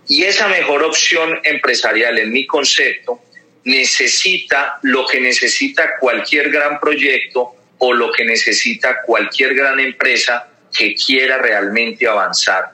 Y 0.06 0.26
esa 0.26 0.50
mejor 0.50 0.84
opción 0.84 1.40
empresarial 1.46 2.20
en 2.20 2.34
mi 2.34 2.46
concepto 2.46 3.22
necesita 3.64 4.80
lo 4.82 5.08
que 5.08 5.22
necesita 5.22 5.98
cualquier 5.98 6.50
gran 6.50 6.78
proyecto 6.82 7.56
o 7.78 7.94
lo 7.94 8.12
que 8.12 8.26
necesita 8.26 9.02
cualquier 9.06 9.56
gran 9.56 9.80
empresa 9.80 10.50
que 10.78 10.94
quiera 10.96 11.38
realmente 11.38 12.06
avanzar. 12.06 12.74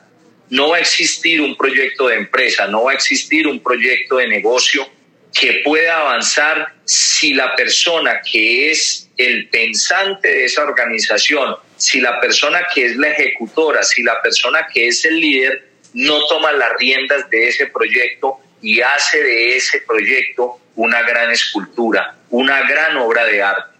No 0.50 0.70
va 0.70 0.78
a 0.78 0.80
existir 0.80 1.40
un 1.40 1.56
proyecto 1.56 2.08
de 2.08 2.16
empresa, 2.16 2.68
no 2.68 2.86
va 2.86 2.94
a 2.94 2.96
existir 2.96 3.46
un 3.46 3.60
proyecto 3.60 4.18
de 4.18 4.28
negocio 4.28 4.88
que 5.34 5.62
pueda 5.64 6.00
avanzar 6.00 6.74
si 6.86 7.34
la 7.34 7.56
persona 7.56 8.22
que 8.22 8.72
es 8.72 9.10
el 9.18 9.50
pensante 9.50 10.28
de 10.28 10.46
esa 10.46 10.64
organización, 10.64 11.56
si 11.76 12.00
la 12.00 12.20
persona 12.22 12.68
que 12.74 12.86
es 12.86 12.96
la 12.98 13.10
ejecutora, 13.10 13.84
si 13.84 14.04
la 14.04 14.22
persona 14.22 14.68
que 14.72 14.88
es 14.88 15.04
el 15.06 15.20
líder 15.20 15.68
no 15.94 16.26
toma 16.28 16.52
las 16.52 16.74
riendas 16.78 17.30
de 17.30 17.48
ese 17.48 17.68
proyecto 17.68 18.40
y 18.62 18.82
hace 18.82 19.22
de 19.22 19.58
ese 19.58 19.82
proyecto 19.82 20.60
una 20.76 21.02
gran 21.02 21.32
escultura, 21.32 22.16
una 22.30 22.62
gran 22.68 22.98
obra 22.98 23.26
de 23.26 23.42
arte. 23.42 23.78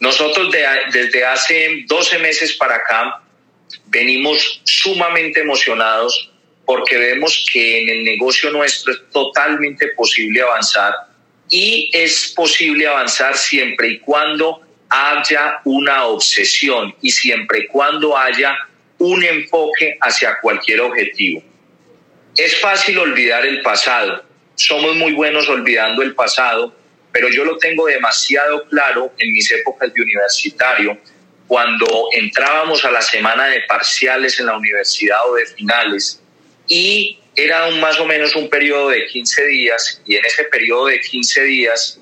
Nosotros 0.00 0.52
desde 0.92 1.24
hace 1.24 1.84
12 1.86 2.18
meses 2.18 2.52
para 2.54 2.76
acá 2.76 3.22
venimos 3.86 4.60
sumamente 4.64 5.40
emocionados 5.40 6.33
porque 6.66 6.96
vemos 6.96 7.46
que 7.52 7.82
en 7.82 7.88
el 7.88 8.04
negocio 8.04 8.50
nuestro 8.50 8.92
es 8.92 9.02
totalmente 9.12 9.88
posible 9.88 10.42
avanzar 10.42 10.94
y 11.48 11.90
es 11.92 12.32
posible 12.34 12.86
avanzar 12.86 13.36
siempre 13.36 13.88
y 13.88 13.98
cuando 13.98 14.62
haya 14.88 15.60
una 15.64 16.06
obsesión 16.06 16.94
y 17.02 17.10
siempre 17.10 17.60
y 17.60 17.66
cuando 17.66 18.16
haya 18.16 18.56
un 18.98 19.22
enfoque 19.24 19.98
hacia 20.00 20.38
cualquier 20.40 20.80
objetivo. 20.80 21.42
Es 22.36 22.60
fácil 22.60 22.98
olvidar 22.98 23.44
el 23.44 23.60
pasado, 23.60 24.24
somos 24.54 24.96
muy 24.96 25.12
buenos 25.12 25.48
olvidando 25.48 26.02
el 26.02 26.14
pasado, 26.14 26.74
pero 27.12 27.28
yo 27.28 27.44
lo 27.44 27.58
tengo 27.58 27.86
demasiado 27.86 28.64
claro 28.68 29.12
en 29.18 29.32
mis 29.32 29.50
épocas 29.52 29.92
de 29.92 30.02
universitario, 30.02 30.98
cuando 31.46 32.08
entrábamos 32.12 32.84
a 32.84 32.90
la 32.90 33.02
semana 33.02 33.46
de 33.46 33.60
parciales 33.68 34.40
en 34.40 34.46
la 34.46 34.56
universidad 34.56 35.18
o 35.28 35.34
de 35.34 35.46
finales 35.46 36.23
y 36.68 37.18
era 37.36 37.66
un, 37.66 37.80
más 37.80 37.98
o 37.98 38.06
menos 38.06 38.34
un 38.36 38.48
periodo 38.48 38.90
de 38.90 39.06
15 39.06 39.46
días 39.46 40.02
y 40.06 40.16
en 40.16 40.24
ese 40.24 40.44
periodo 40.44 40.86
de 40.86 41.00
15 41.00 41.44
días 41.44 42.00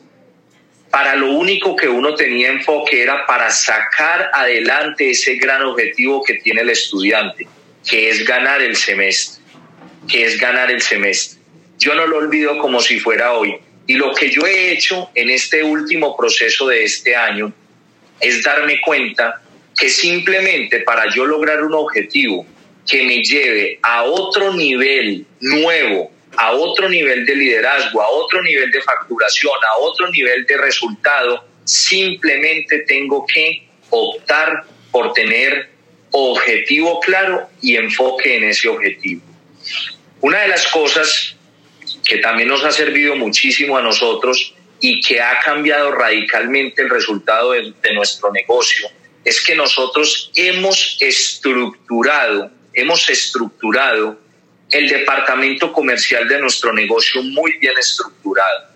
para 0.91 1.17
lo 1.17 1.31
único 1.31 1.75
que 1.75 1.89
uno 1.89 2.15
tenía 2.15 2.51
enfoque 2.51 3.03
era 3.03 3.25
para 3.27 3.51
sacar 3.51 4.31
adelante 4.35 5.11
ese 5.11 5.37
gran 5.37 5.63
objetivo 5.63 6.23
que 6.23 6.35
tiene 6.35 6.61
el 6.61 6.69
estudiante, 6.69 7.49
que 7.89 8.11
es 8.11 8.27
ganar 8.27 8.61
el 8.61 8.77
semestre, 8.77 9.43
que 10.07 10.27
es 10.27 10.39
ganar 10.39 10.71
el 10.71 10.83
semestre. 10.83 11.41
Yo 11.79 11.95
no 11.95 12.07
lo 12.07 12.19
olvido 12.19 12.59
como 12.59 12.79
si 12.81 13.01
fuera 13.01 13.33
hoy. 13.33 13.57
Y 13.87 13.95
lo 13.95 14.15
que 14.15 14.31
yo 14.31 14.47
he 14.47 14.73
hecho 14.73 15.11
en 15.15 15.31
este 15.31 15.65
último 15.65 16.15
proceso 16.15 16.69
de 16.69 16.85
este 16.85 17.17
año 17.17 17.55
es 18.21 18.43
darme 18.43 18.79
cuenta 18.83 19.41
que 19.75 19.89
simplemente 19.89 20.81
para 20.81 21.13
yo 21.15 21.25
lograr 21.25 21.65
un 21.65 21.73
objetivo 21.73 22.47
que 22.87 23.03
me 23.05 23.23
lleve 23.23 23.79
a 23.83 24.05
otro 24.05 24.53
nivel 24.55 25.27
nuevo, 25.41 26.11
a 26.37 26.53
otro 26.53 26.89
nivel 26.89 27.25
de 27.27 27.37
liderazgo, 27.37 28.03
a 28.03 28.09
otro 28.09 28.43
nivel 28.43 28.71
de 28.71 28.81
facturación, 28.83 29.55
a 29.69 29.81
otro 29.81 30.11
nivel 30.11 30.45
de 30.47 30.57
resultado, 30.57 31.45
simplemente 31.65 32.81
tengo 32.81 33.25
que 33.27 33.67
optar 33.91 34.65
por 34.91 35.13
tener 35.13 35.71
objetivo 36.11 37.01
claro 37.01 37.49
y 37.61 37.77
enfoque 37.77 38.37
en 38.37 38.45
ese 38.45 38.69
objetivo. 38.69 39.23
Una 40.21 40.43
de 40.43 40.49
las 40.49 40.67
cosas 40.69 41.37
que 42.05 42.19
también 42.19 42.49
nos 42.49 42.65
ha 42.65 42.71
servido 42.71 43.17
muchísimo 43.17 43.77
a 43.77 43.83
nosotros 43.83 44.55
y 44.81 45.01
que 45.01 45.21
ha 45.21 45.39
cambiado 45.41 45.93
radicalmente 45.93 46.83
el 46.83 46.91
resultado 46.91 47.53
de, 47.53 47.95
nuestro 47.95 48.33
negocio 48.33 48.89
es 49.25 49.45
que 49.45 49.55
nosotros 49.55 50.31
hemos 50.35 50.99
estructurado, 51.01 52.51
hemos 52.75 53.09
estructurado 53.09 54.19
el 54.71 54.89
departamento 54.89 55.73
comercial 55.73 56.27
de 56.29 56.41
nuestro 56.41 56.73
negocio 56.73 57.23
muy 57.23 57.59
bien 57.59 57.77
estructurado. 57.79 58.73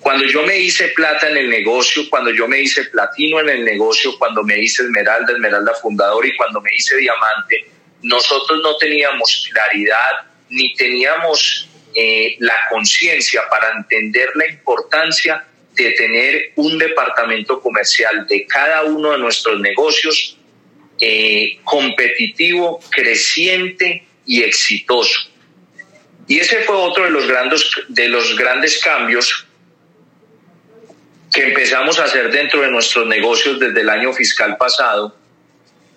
Cuando 0.00 0.24
yo 0.26 0.42
me 0.42 0.58
hice 0.58 0.88
plata 0.88 1.28
en 1.28 1.36
el 1.36 1.50
negocio, 1.50 2.04
cuando 2.10 2.30
yo 2.30 2.48
me 2.48 2.60
hice 2.60 2.84
platino 2.86 3.40
en 3.40 3.48
el 3.48 3.64
negocio, 3.64 4.18
cuando 4.18 4.42
me 4.42 4.58
hice 4.58 4.82
esmeralda, 4.82 5.32
esmeralda 5.32 5.74
fundador 5.74 6.26
y 6.26 6.36
cuando 6.36 6.60
me 6.60 6.70
hice 6.74 6.96
diamante, 6.96 7.66
nosotros 8.02 8.60
no 8.62 8.76
teníamos 8.76 9.48
claridad 9.52 10.26
ni 10.48 10.74
teníamos 10.74 11.68
eh, 11.94 12.36
la 12.40 12.66
conciencia 12.68 13.42
para 13.48 13.72
entender 13.72 14.30
la 14.34 14.48
importancia 14.48 15.44
de 15.74 15.90
tener 15.92 16.52
un 16.56 16.78
departamento 16.78 17.60
comercial 17.60 18.26
de 18.26 18.46
cada 18.46 18.82
uno 18.82 19.12
de 19.12 19.18
nuestros 19.18 19.60
negocios 19.60 20.36
eh, 21.04 21.58
competitivo, 21.64 22.78
creciente 22.88 24.04
y 24.24 24.44
exitoso. 24.44 25.18
Y 26.28 26.38
ese 26.38 26.62
fue 26.62 26.76
otro 26.76 27.02
de 27.02 27.10
los, 27.10 27.26
grandes, 27.26 27.68
de 27.88 28.08
los 28.08 28.36
grandes 28.36 28.80
cambios 28.80 29.48
que 31.34 31.48
empezamos 31.48 31.98
a 31.98 32.04
hacer 32.04 32.30
dentro 32.30 32.60
de 32.60 32.70
nuestros 32.70 33.08
negocios 33.08 33.58
desde 33.58 33.80
el 33.80 33.88
año 33.88 34.12
fiscal 34.12 34.56
pasado. 34.56 35.16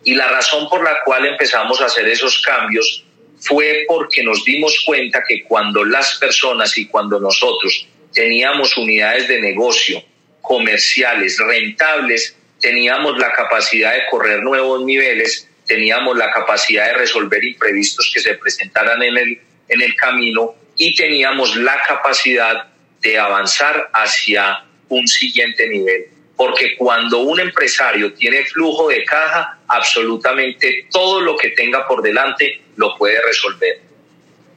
Y 0.04 0.16
la 0.16 0.28
razón 0.28 0.68
por 0.70 0.84
la 0.84 1.04
cual 1.06 1.28
empezamos 1.28 1.80
a 1.82 1.86
hacer 1.86 2.08
esos 2.08 2.42
cambios 2.42 3.06
fue 3.42 3.86
porque 3.88 4.24
nos 4.24 4.44
dimos 4.44 4.82
cuenta 4.88 5.24
que 5.28 5.44
cuando 5.44 5.86
las 5.86 6.16
personas 6.16 6.76
y 6.80 6.88
cuando 6.88 7.20
nosotros 7.20 7.88
teníamos 8.12 8.76
unidades 8.76 9.28
de 9.28 9.40
negocio 9.40 10.04
comerciales 10.42 11.38
rentables, 11.38 12.36
teníamos 12.66 13.16
la 13.20 13.32
capacidad 13.32 13.94
de 13.94 14.08
correr 14.10 14.42
nuevos 14.42 14.84
niveles, 14.84 15.48
teníamos 15.68 16.18
la 16.18 16.32
capacidad 16.32 16.88
de 16.88 16.94
resolver 16.94 17.44
imprevistos 17.44 18.10
que 18.12 18.20
se 18.20 18.34
presentaran 18.34 19.04
en 19.04 19.16
el, 19.16 19.40
en 19.68 19.82
el 19.84 19.96
camino 19.96 20.56
y 20.76 20.96
teníamos 20.96 21.56
la 21.58 21.80
capacidad 21.84 22.66
de 23.04 23.20
avanzar 23.20 23.92
hacia 23.94 24.66
un 24.90 25.08
siguiente 25.08 25.70
nivel. 25.70 26.08
Porque 26.36 26.76
cuando 26.76 27.20
un 27.20 27.40
empresario 27.40 28.14
tiene 28.14 28.44
flujo 28.46 28.90
de 28.90 29.04
caja, 29.04 29.60
absolutamente 29.68 30.88
todo 30.92 31.22
lo 31.22 31.38
que 31.38 31.50
tenga 31.50 31.88
por 31.88 32.02
delante 32.02 32.64
lo 32.78 32.98
puede 32.98 33.22
resolver. 33.22 33.80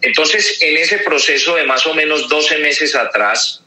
Entonces, 0.00 0.62
en 0.62 0.78
ese 0.78 1.00
proceso 1.00 1.56
de 1.56 1.64
más 1.64 1.84
o 1.84 1.92
menos 1.92 2.26
12 2.26 2.56
meses 2.56 2.94
atrás, 2.94 3.62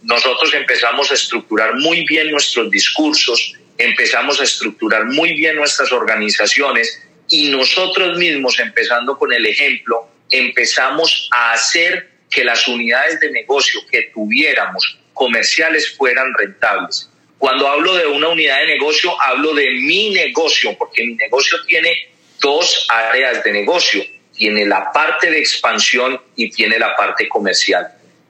nosotros 0.00 0.54
empezamos 0.54 1.10
a 1.10 1.14
estructurar 1.14 1.74
muy 1.74 2.06
bien 2.06 2.30
nuestros 2.30 2.70
discursos, 2.70 3.56
empezamos 3.78 4.40
a 4.40 4.44
estructurar 4.44 5.06
muy 5.06 5.34
bien 5.34 5.56
nuestras 5.56 5.92
organizaciones 5.92 7.02
y 7.28 7.48
nosotros 7.48 8.18
mismos, 8.18 8.58
empezando 8.58 9.18
con 9.18 9.32
el 9.32 9.46
ejemplo, 9.46 10.08
empezamos 10.30 11.28
a 11.32 11.52
hacer 11.52 12.10
que 12.30 12.44
las 12.44 12.66
unidades 12.68 13.20
de 13.20 13.30
negocio 13.30 13.80
que 13.90 14.10
tuviéramos 14.12 14.98
comerciales 15.12 15.96
fueran 15.96 16.32
rentables. 16.36 17.08
Cuando 17.38 17.68
hablo 17.68 17.94
de 17.94 18.06
una 18.06 18.28
unidad 18.28 18.58
de 18.60 18.66
negocio, 18.66 19.20
hablo 19.20 19.54
de 19.54 19.70
mi 19.70 20.10
negocio, 20.10 20.76
porque 20.78 21.04
mi 21.04 21.14
negocio 21.14 21.58
tiene 21.66 22.08
dos 22.40 22.86
áreas 22.88 23.42
de 23.44 23.52
negocio. 23.52 24.02
Tiene 24.32 24.66
la 24.66 24.90
parte 24.92 25.30
de 25.30 25.38
expansión 25.38 26.20
y 26.34 26.50
tiene 26.50 26.78
la 26.78 26.96
parte 26.96 27.28
comercial. 27.28 27.86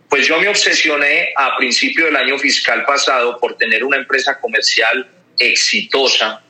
Pues 0.09 0.27
yo 0.27 0.39
me 0.39 0.49
obsesioné 0.49 1.31
a 1.37 1.57
principio 1.57 2.05
del 2.07 2.17
año 2.17 2.39
fiscal 2.39 2.85
pasado 2.85 3.39
por 3.41 3.57
tener 3.57 3.83
una 3.85 3.97
empresa 3.97 4.39
comercial 4.39 5.11
exitosa. 5.39 6.43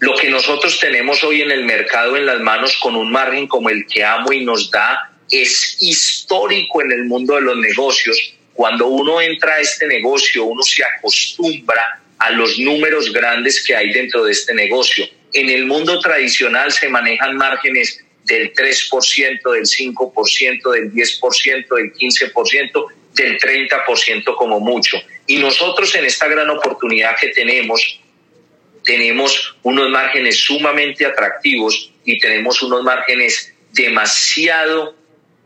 Lo 0.00 0.14
que 0.14 0.30
nosotros 0.30 0.78
tenemos 0.78 1.24
hoy 1.24 1.42
en 1.42 1.50
el 1.50 1.64
mercado 1.64 2.16
en 2.16 2.26
las 2.26 2.40
manos 2.40 2.76
con 2.76 2.94
un 2.94 3.10
margen 3.10 3.48
como 3.48 3.68
el 3.68 3.86
que 3.86 4.04
amo 4.04 4.32
y 4.32 4.44
nos 4.44 4.70
da 4.70 5.12
es 5.30 5.76
histórico 5.80 6.82
en 6.82 6.92
el 6.92 7.04
mundo 7.04 7.34
de 7.34 7.42
los 7.42 7.56
negocios. 7.56 8.34
Cuando 8.54 8.86
uno 8.86 9.20
entra 9.20 9.54
a 9.54 9.60
este 9.60 9.86
negocio, 9.86 10.44
uno 10.44 10.62
se 10.62 10.82
acostumbra 10.84 12.00
a 12.18 12.30
los 12.30 12.58
números 12.58 13.12
grandes 13.12 13.64
que 13.64 13.76
hay 13.76 13.92
dentro 13.92 14.24
de 14.24 14.32
este 14.32 14.54
negocio. 14.54 15.06
En 15.32 15.50
el 15.50 15.66
mundo 15.66 16.00
tradicional 16.00 16.72
se 16.72 16.88
manejan 16.88 17.36
márgenes 17.36 18.04
del 18.24 18.52
3%, 18.52 19.52
del 19.52 19.64
5%, 19.64 20.72
del 20.72 20.92
10%, 20.92 21.76
del 21.76 21.92
15%, 21.92 22.86
del 23.14 23.38
30% 23.38 24.36
como 24.36 24.60
mucho. 24.60 24.96
Y 25.26 25.36
nosotros 25.36 25.94
en 25.94 26.04
esta 26.04 26.28
gran 26.28 26.48
oportunidad 26.50 27.16
que 27.20 27.28
tenemos, 27.28 28.00
tenemos 28.88 29.54
unos 29.62 29.90
márgenes 29.90 30.40
sumamente 30.40 31.04
atractivos 31.04 31.92
y 32.06 32.18
tenemos 32.18 32.62
unos 32.62 32.82
márgenes 32.82 33.52
demasiado 33.74 34.96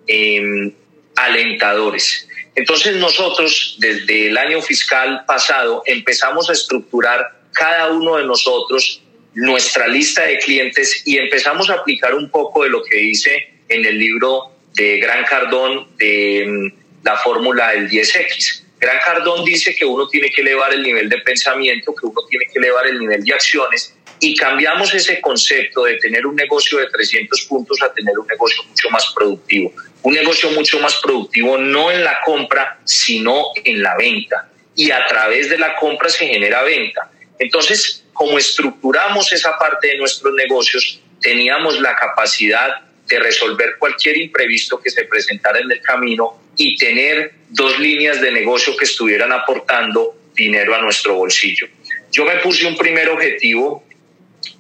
em, 0.07 0.72
alentadores. 1.16 2.28
Entonces 2.55 2.94
nosotros 2.98 3.74
desde 3.81 4.28
el 4.28 4.38
año 4.38 4.62
fiscal 4.62 5.24
pasado 5.26 5.83
empezamos 5.87 6.48
a 6.50 6.52
estructurar 6.52 7.42
cada 7.52 7.90
uno 7.90 8.16
de 8.16 8.26
nosotros 8.26 9.02
nuestra 9.35 9.88
lista 9.88 10.22
de 10.22 10.38
clientes 10.38 11.02
y 11.05 11.18
empezamos 11.18 11.68
a 11.68 11.74
aplicar 11.74 12.14
un 12.14 12.31
poco 12.31 12.62
de 12.62 12.68
lo 12.68 12.85
que 12.85 12.98
dice 12.98 13.55
en 13.68 13.85
el 13.85 13.98
libro 13.98 14.52
de 14.74 14.98
Gran 14.98 15.24
Cardón 15.24 15.88
de 15.96 16.44
mm, 16.46 17.05
la 17.05 17.16
fórmula 17.16 17.72
del 17.72 17.90
10X. 17.90 18.62
Gran 18.83 18.99
Cardón 18.99 19.45
dice 19.45 19.77
que 19.77 19.85
uno 19.85 20.09
tiene 20.09 20.29
que 20.29 20.40
elevar 20.40 20.75
el 20.75 20.83
nivel 20.83 21.09
de 21.09 21.18
pensamiento, 21.18 21.95
que 21.95 22.05
uno 22.05 22.21
tiene 22.29 22.47
que 22.53 22.59
elevar 22.59 22.85
el 22.88 22.99
nivel 22.99 23.23
de 23.23 23.33
acciones 23.33 23.95
y 24.18 24.35
cambiamos 24.35 24.92
ese 24.92 25.21
concepto 25.21 25.85
de 25.85 25.99
tener 25.99 26.27
un 26.27 26.35
negocio 26.35 26.79
de 26.79 26.88
300 26.88 27.42
puntos 27.42 27.81
a 27.81 27.92
tener 27.95 28.18
un 28.18 28.27
negocio 28.27 28.64
mucho 28.64 28.90
más 28.90 29.12
productivo. 29.14 29.73
Un 30.03 30.14
negocio 30.14 30.51
mucho 30.51 30.81
más 30.81 30.97
productivo 30.97 31.57
no 31.59 31.92
en 31.92 32.03
la 32.03 32.23
compra, 32.23 32.81
sino 32.83 33.53
en 33.62 33.85
la 33.85 33.97
venta. 33.97 34.49
Y 34.75 34.90
a 34.90 35.07
través 35.07 35.49
de 35.49 35.59
la 35.59 35.77
compra 35.77 36.09
se 36.09 36.27
genera 36.27 36.64
venta. 36.64 37.09
Entonces, 37.38 38.05
como 38.12 38.37
estructuramos 38.37 39.33
esa 39.33 39.57
parte 39.59 39.87
de 39.87 39.99
nuestros 39.99 40.35
negocios, 40.35 41.01
teníamos 41.21 41.81
la 41.81 41.95
capacidad 41.95 42.81
de 43.07 43.21
resolver 43.21 43.77
cualquier 43.79 44.16
imprevisto 44.16 44.81
que 44.81 44.90
se 44.90 45.05
presentara 45.05 45.61
en 45.61 45.71
el 45.71 45.81
camino 45.83 46.41
y 46.57 46.77
tener 46.77 47.33
dos 47.49 47.79
líneas 47.79 48.21
de 48.21 48.31
negocio 48.31 48.77
que 48.77 48.85
estuvieran 48.85 49.33
aportando 49.33 50.17
dinero 50.35 50.75
a 50.75 50.81
nuestro 50.81 51.15
bolsillo. 51.15 51.67
Yo 52.11 52.25
me 52.25 52.37
puse 52.37 52.67
un 52.67 52.77
primer 52.77 53.09
objetivo 53.09 53.85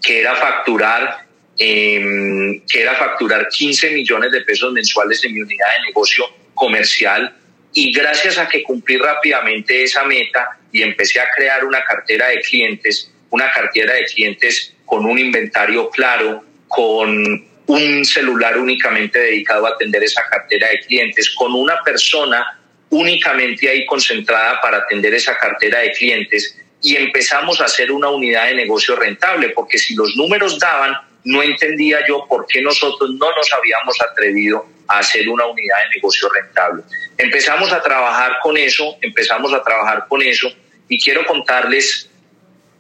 que 0.00 0.20
era 0.20 0.34
facturar 0.36 1.26
em, 1.58 2.60
que 2.66 2.80
era 2.80 2.94
facturar 2.94 3.48
15 3.48 3.90
millones 3.90 4.32
de 4.32 4.40
pesos 4.40 4.72
mensuales 4.72 5.22
en 5.24 5.34
mi 5.34 5.42
unidad 5.42 5.66
de 5.78 5.86
negocio 5.88 6.24
comercial 6.54 7.36
y 7.74 7.92
gracias 7.92 8.38
a 8.38 8.48
que 8.48 8.62
cumplí 8.62 8.98
rápidamente 8.98 9.82
esa 9.82 10.04
meta 10.04 10.58
y 10.70 10.82
empecé 10.82 11.20
a 11.20 11.30
crear 11.34 11.64
una 11.64 11.84
cartera 11.84 12.28
de 12.28 12.40
clientes, 12.40 13.12
una 13.30 13.50
cartera 13.50 13.94
de 13.94 14.04
clientes 14.04 14.74
con 14.84 15.06
un 15.06 15.18
inventario 15.18 15.88
claro, 15.90 16.44
con 16.68 17.46
un 17.66 18.04
celular 18.04 18.58
únicamente 18.58 19.18
dedicado 19.18 19.66
a 19.66 19.70
atender 19.70 20.02
esa 20.02 20.22
cartera 20.28 20.68
de 20.68 20.80
clientes, 20.80 21.30
con 21.36 21.54
una 21.54 21.82
persona 21.82 22.58
únicamente 22.90 23.68
ahí 23.68 23.86
concentrada 23.86 24.60
para 24.60 24.78
atender 24.78 25.14
esa 25.14 25.36
cartera 25.36 25.80
de 25.80 25.92
clientes 25.92 26.58
y 26.82 26.96
empezamos 26.96 27.60
a 27.60 27.64
hacer 27.64 27.90
una 27.92 28.10
unidad 28.10 28.46
de 28.48 28.54
negocio 28.54 28.96
rentable, 28.96 29.50
porque 29.50 29.78
si 29.78 29.94
los 29.94 30.14
números 30.16 30.58
daban, 30.58 30.94
no 31.24 31.42
entendía 31.42 32.04
yo 32.06 32.26
por 32.28 32.46
qué 32.46 32.60
nosotros 32.60 33.10
no 33.10 33.34
nos 33.34 33.52
habíamos 33.52 33.96
atrevido 34.02 34.66
a 34.88 34.98
hacer 34.98 35.28
una 35.28 35.46
unidad 35.46 35.76
de 35.84 35.96
negocio 35.96 36.28
rentable. 36.28 36.82
Empezamos 37.16 37.72
a 37.72 37.80
trabajar 37.80 38.38
con 38.42 38.56
eso, 38.56 38.96
empezamos 39.00 39.54
a 39.54 39.62
trabajar 39.62 40.06
con 40.08 40.20
eso 40.20 40.52
y 40.88 41.00
quiero 41.00 41.24
contarles 41.24 42.10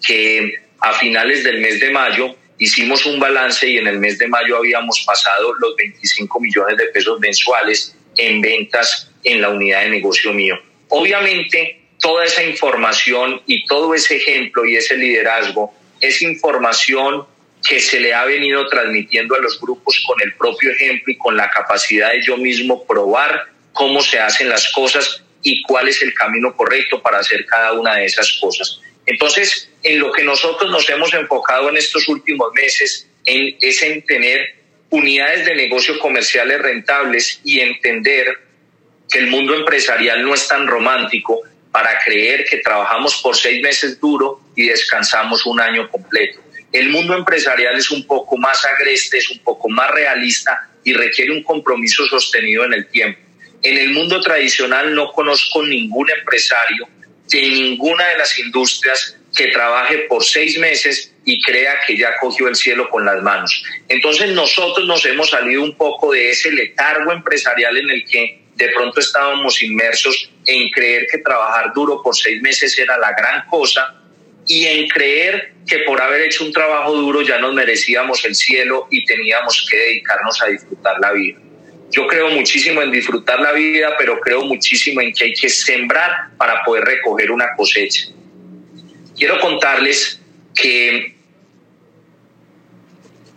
que 0.04 0.60
a 0.80 0.92
finales 0.94 1.44
del 1.44 1.60
mes 1.60 1.78
de 1.78 1.90
mayo 1.90 2.34
hicimos 2.62 3.04
un 3.06 3.18
balance 3.18 3.68
y 3.68 3.78
en 3.78 3.88
el 3.88 3.98
mes 3.98 4.18
de 4.18 4.28
mayo 4.28 4.58
habíamos 4.58 5.02
pasado 5.04 5.52
los 5.54 5.74
25 5.74 6.38
millones 6.38 6.76
de 6.76 6.84
pesos 6.86 7.18
mensuales 7.18 7.96
en 8.16 8.40
ventas 8.40 9.10
en 9.24 9.40
la 9.40 9.48
unidad 9.48 9.80
de 9.80 9.90
negocio 9.90 10.32
mío. 10.32 10.56
Obviamente, 10.88 11.80
toda 12.00 12.24
esa 12.24 12.44
información 12.44 13.42
y 13.46 13.66
todo 13.66 13.96
ese 13.96 14.16
ejemplo 14.16 14.64
y 14.64 14.76
ese 14.76 14.96
liderazgo 14.96 15.74
es 16.00 16.22
información 16.22 17.26
que 17.66 17.80
se 17.80 17.98
le 17.98 18.14
ha 18.14 18.24
venido 18.26 18.68
transmitiendo 18.68 19.34
a 19.34 19.40
los 19.40 19.60
grupos 19.60 20.00
con 20.06 20.20
el 20.20 20.32
propio 20.34 20.70
ejemplo 20.70 21.12
y 21.12 21.18
con 21.18 21.36
la 21.36 21.50
capacidad 21.50 22.12
de 22.12 22.22
yo 22.22 22.36
mismo 22.36 22.84
probar 22.86 23.46
cómo 23.72 24.00
se 24.02 24.20
hacen 24.20 24.48
las 24.48 24.70
cosas 24.70 25.24
y 25.42 25.62
cuál 25.62 25.88
es 25.88 26.00
el 26.00 26.14
camino 26.14 26.56
correcto 26.56 27.02
para 27.02 27.18
hacer 27.18 27.44
cada 27.44 27.72
una 27.72 27.96
de 27.96 28.04
esas 28.04 28.38
cosas. 28.40 28.80
Entonces, 29.06 29.68
en 29.82 29.98
lo 29.98 30.12
que 30.12 30.22
nosotros 30.22 30.70
nos 30.70 30.88
hemos 30.88 31.12
enfocado 31.14 31.68
en 31.68 31.76
estos 31.76 32.08
últimos 32.08 32.52
meses 32.54 33.08
es 33.24 33.82
en 33.82 34.02
tener 34.02 34.54
unidades 34.90 35.46
de 35.46 35.54
negocio 35.54 35.98
comerciales 35.98 36.60
rentables 36.60 37.40
y 37.44 37.60
entender 37.60 38.38
que 39.10 39.18
el 39.18 39.28
mundo 39.28 39.54
empresarial 39.54 40.22
no 40.22 40.34
es 40.34 40.46
tan 40.46 40.66
romántico 40.66 41.40
para 41.70 41.98
creer 42.04 42.44
que 42.44 42.58
trabajamos 42.58 43.20
por 43.22 43.36
seis 43.36 43.62
meses 43.62 43.98
duro 43.98 44.40
y 44.54 44.66
descansamos 44.66 45.46
un 45.46 45.60
año 45.60 45.88
completo. 45.88 46.40
El 46.72 46.90
mundo 46.90 47.16
empresarial 47.16 47.76
es 47.76 47.90
un 47.90 48.06
poco 48.06 48.36
más 48.36 48.64
agreste, 48.64 49.18
es 49.18 49.30
un 49.30 49.38
poco 49.40 49.68
más 49.68 49.90
realista 49.90 50.70
y 50.84 50.92
requiere 50.92 51.32
un 51.32 51.42
compromiso 51.42 52.06
sostenido 52.06 52.64
en 52.64 52.74
el 52.74 52.88
tiempo. 52.88 53.20
En 53.62 53.78
el 53.78 53.90
mundo 53.90 54.20
tradicional 54.20 54.94
no 54.94 55.12
conozco 55.12 55.62
ningún 55.64 56.10
empresario 56.10 56.88
de 57.28 57.40
ninguna 57.40 58.06
de 58.08 58.18
las 58.18 58.38
industrias 58.38 59.16
que 59.34 59.48
trabaje 59.48 59.98
por 60.08 60.24
seis 60.24 60.58
meses 60.58 61.14
y 61.24 61.40
crea 61.40 61.80
que 61.86 61.96
ya 61.96 62.16
cogió 62.20 62.48
el 62.48 62.56
cielo 62.56 62.88
con 62.90 63.04
las 63.04 63.22
manos. 63.22 63.62
Entonces 63.88 64.30
nosotros 64.30 64.86
nos 64.86 65.04
hemos 65.06 65.30
salido 65.30 65.62
un 65.62 65.76
poco 65.76 66.12
de 66.12 66.30
ese 66.30 66.50
letargo 66.50 67.12
empresarial 67.12 67.76
en 67.78 67.90
el 67.90 68.04
que 68.04 68.42
de 68.56 68.68
pronto 68.70 69.00
estábamos 69.00 69.62
inmersos 69.62 70.30
en 70.46 70.70
creer 70.70 71.06
que 71.10 71.18
trabajar 71.18 71.72
duro 71.74 72.02
por 72.02 72.14
seis 72.14 72.42
meses 72.42 72.78
era 72.78 72.98
la 72.98 73.12
gran 73.12 73.46
cosa 73.46 73.94
y 74.46 74.66
en 74.66 74.88
creer 74.88 75.54
que 75.66 75.78
por 75.80 76.00
haber 76.00 76.22
hecho 76.22 76.44
un 76.44 76.52
trabajo 76.52 76.92
duro 76.92 77.22
ya 77.22 77.38
nos 77.38 77.54
merecíamos 77.54 78.24
el 78.24 78.34
cielo 78.34 78.88
y 78.90 79.04
teníamos 79.04 79.66
que 79.70 79.76
dedicarnos 79.76 80.42
a 80.42 80.46
disfrutar 80.46 80.98
la 81.00 81.12
vida. 81.12 81.38
Yo 81.92 82.06
creo 82.06 82.30
muchísimo 82.30 82.80
en 82.80 82.90
disfrutar 82.90 83.38
la 83.40 83.52
vida, 83.52 83.94
pero 83.98 84.18
creo 84.18 84.44
muchísimo 84.44 85.02
en 85.02 85.12
que 85.12 85.24
hay 85.24 85.34
que 85.34 85.50
sembrar 85.50 86.30
para 86.38 86.64
poder 86.64 86.84
recoger 86.84 87.30
una 87.30 87.54
cosecha. 87.54 88.06
Quiero 89.14 89.38
contarles 89.40 90.18
que 90.54 91.14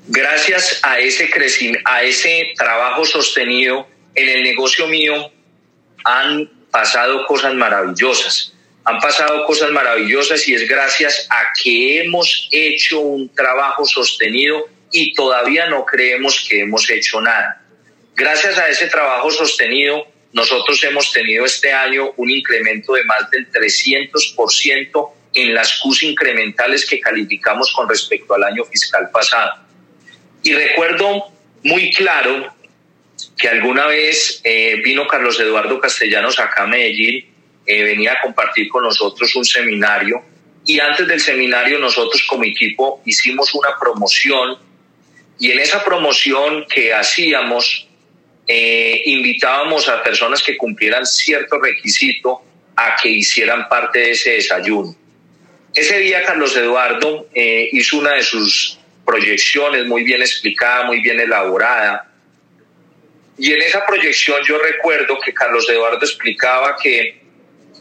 gracias 0.07 0.79
a 0.83 0.99
ese 0.99 1.29
crecimiento, 1.29 1.81
a 1.83 2.03
ese 2.03 2.53
trabajo 2.55 3.03
sostenido 3.03 3.87
en 4.15 4.29
el 4.29 4.43
negocio 4.43 4.87
mío 4.87 5.31
han 6.05 6.49
pasado 6.71 7.25
cosas 7.25 7.53
maravillosas. 7.55 8.53
Han 8.85 8.99
pasado 8.99 9.45
cosas 9.45 9.71
maravillosas 9.71 10.47
y 10.47 10.53
es 10.53 10.65
gracias 10.65 11.27
a 11.29 11.47
que 11.61 12.03
hemos 12.03 12.47
hecho 12.51 13.01
un 13.01 13.27
trabajo 13.33 13.85
sostenido 13.85 14.69
y 14.93 15.13
todavía 15.13 15.67
no 15.67 15.85
creemos 15.85 16.45
que 16.47 16.61
hemos 16.61 16.89
hecho 16.89 17.19
nada. 17.19 17.64
Gracias 18.15 18.57
a 18.57 18.67
ese 18.67 18.87
trabajo 18.87 19.29
sostenido, 19.29 20.07
nosotros 20.31 20.81
hemos 20.85 21.11
tenido 21.11 21.45
este 21.45 21.73
año 21.73 22.13
un 22.15 22.31
incremento 22.31 22.93
de 22.93 23.03
más 23.03 23.29
del 23.29 23.51
300% 23.51 25.11
en 25.33 25.53
las 25.53 25.79
CUS 25.79 26.03
incrementales 26.03 26.85
que 26.85 27.01
calificamos 27.01 27.73
con 27.73 27.89
respecto 27.89 28.33
al 28.33 28.43
año 28.43 28.63
fiscal 28.63 29.09
pasado. 29.11 29.55
Y 30.43 30.53
recuerdo 30.53 31.25
muy 31.63 31.91
claro 31.91 32.53
que 33.37 33.49
alguna 33.49 33.87
vez 33.87 34.39
eh, 34.45 34.79
vino 34.81 35.07
Carlos 35.07 35.37
Eduardo 35.41 35.79
Castellanos 35.81 36.39
acá 36.39 36.63
a 36.63 36.67
Medellín, 36.67 37.25
eh, 37.65 37.83
venía 37.83 38.13
a 38.13 38.21
compartir 38.21 38.69
con 38.69 38.83
nosotros 38.83 39.35
un 39.35 39.43
seminario 39.43 40.23
y 40.65 40.79
antes 40.79 41.05
del 41.05 41.19
seminario 41.19 41.79
nosotros 41.79 42.23
como 42.29 42.45
equipo 42.45 43.01
hicimos 43.05 43.53
una 43.53 43.77
promoción 43.77 44.57
y 45.37 45.51
en 45.51 45.59
esa 45.59 45.83
promoción 45.83 46.65
que 46.73 46.93
hacíamos 46.93 47.89
eh, 48.47 49.01
invitábamos 49.05 49.89
a 49.89 50.03
personas 50.03 50.43
que 50.43 50.55
cumplieran 50.57 51.05
cierto 51.05 51.59
requisito 51.59 52.41
a 52.75 52.95
que 53.01 53.09
hicieran 53.09 53.67
parte 53.67 53.99
de 53.99 54.11
ese 54.11 54.31
desayuno. 54.31 54.95
Ese 55.73 55.99
día 55.99 56.23
Carlos 56.23 56.55
Eduardo 56.55 57.27
eh, 57.33 57.69
hizo 57.71 57.97
una 57.97 58.13
de 58.13 58.23
sus 58.23 58.79
proyecciones 59.05 59.85
muy 59.85 60.03
bien 60.03 60.21
explicada, 60.21 60.85
muy 60.85 61.01
bien 61.01 61.19
elaborada. 61.19 62.11
Y 63.37 63.51
en 63.51 63.61
esa 63.61 63.85
proyección 63.85 64.37
yo 64.47 64.57
recuerdo 64.57 65.19
que 65.19 65.33
Carlos 65.33 65.69
Eduardo 65.69 65.99
explicaba 66.01 66.77
que 66.81 67.21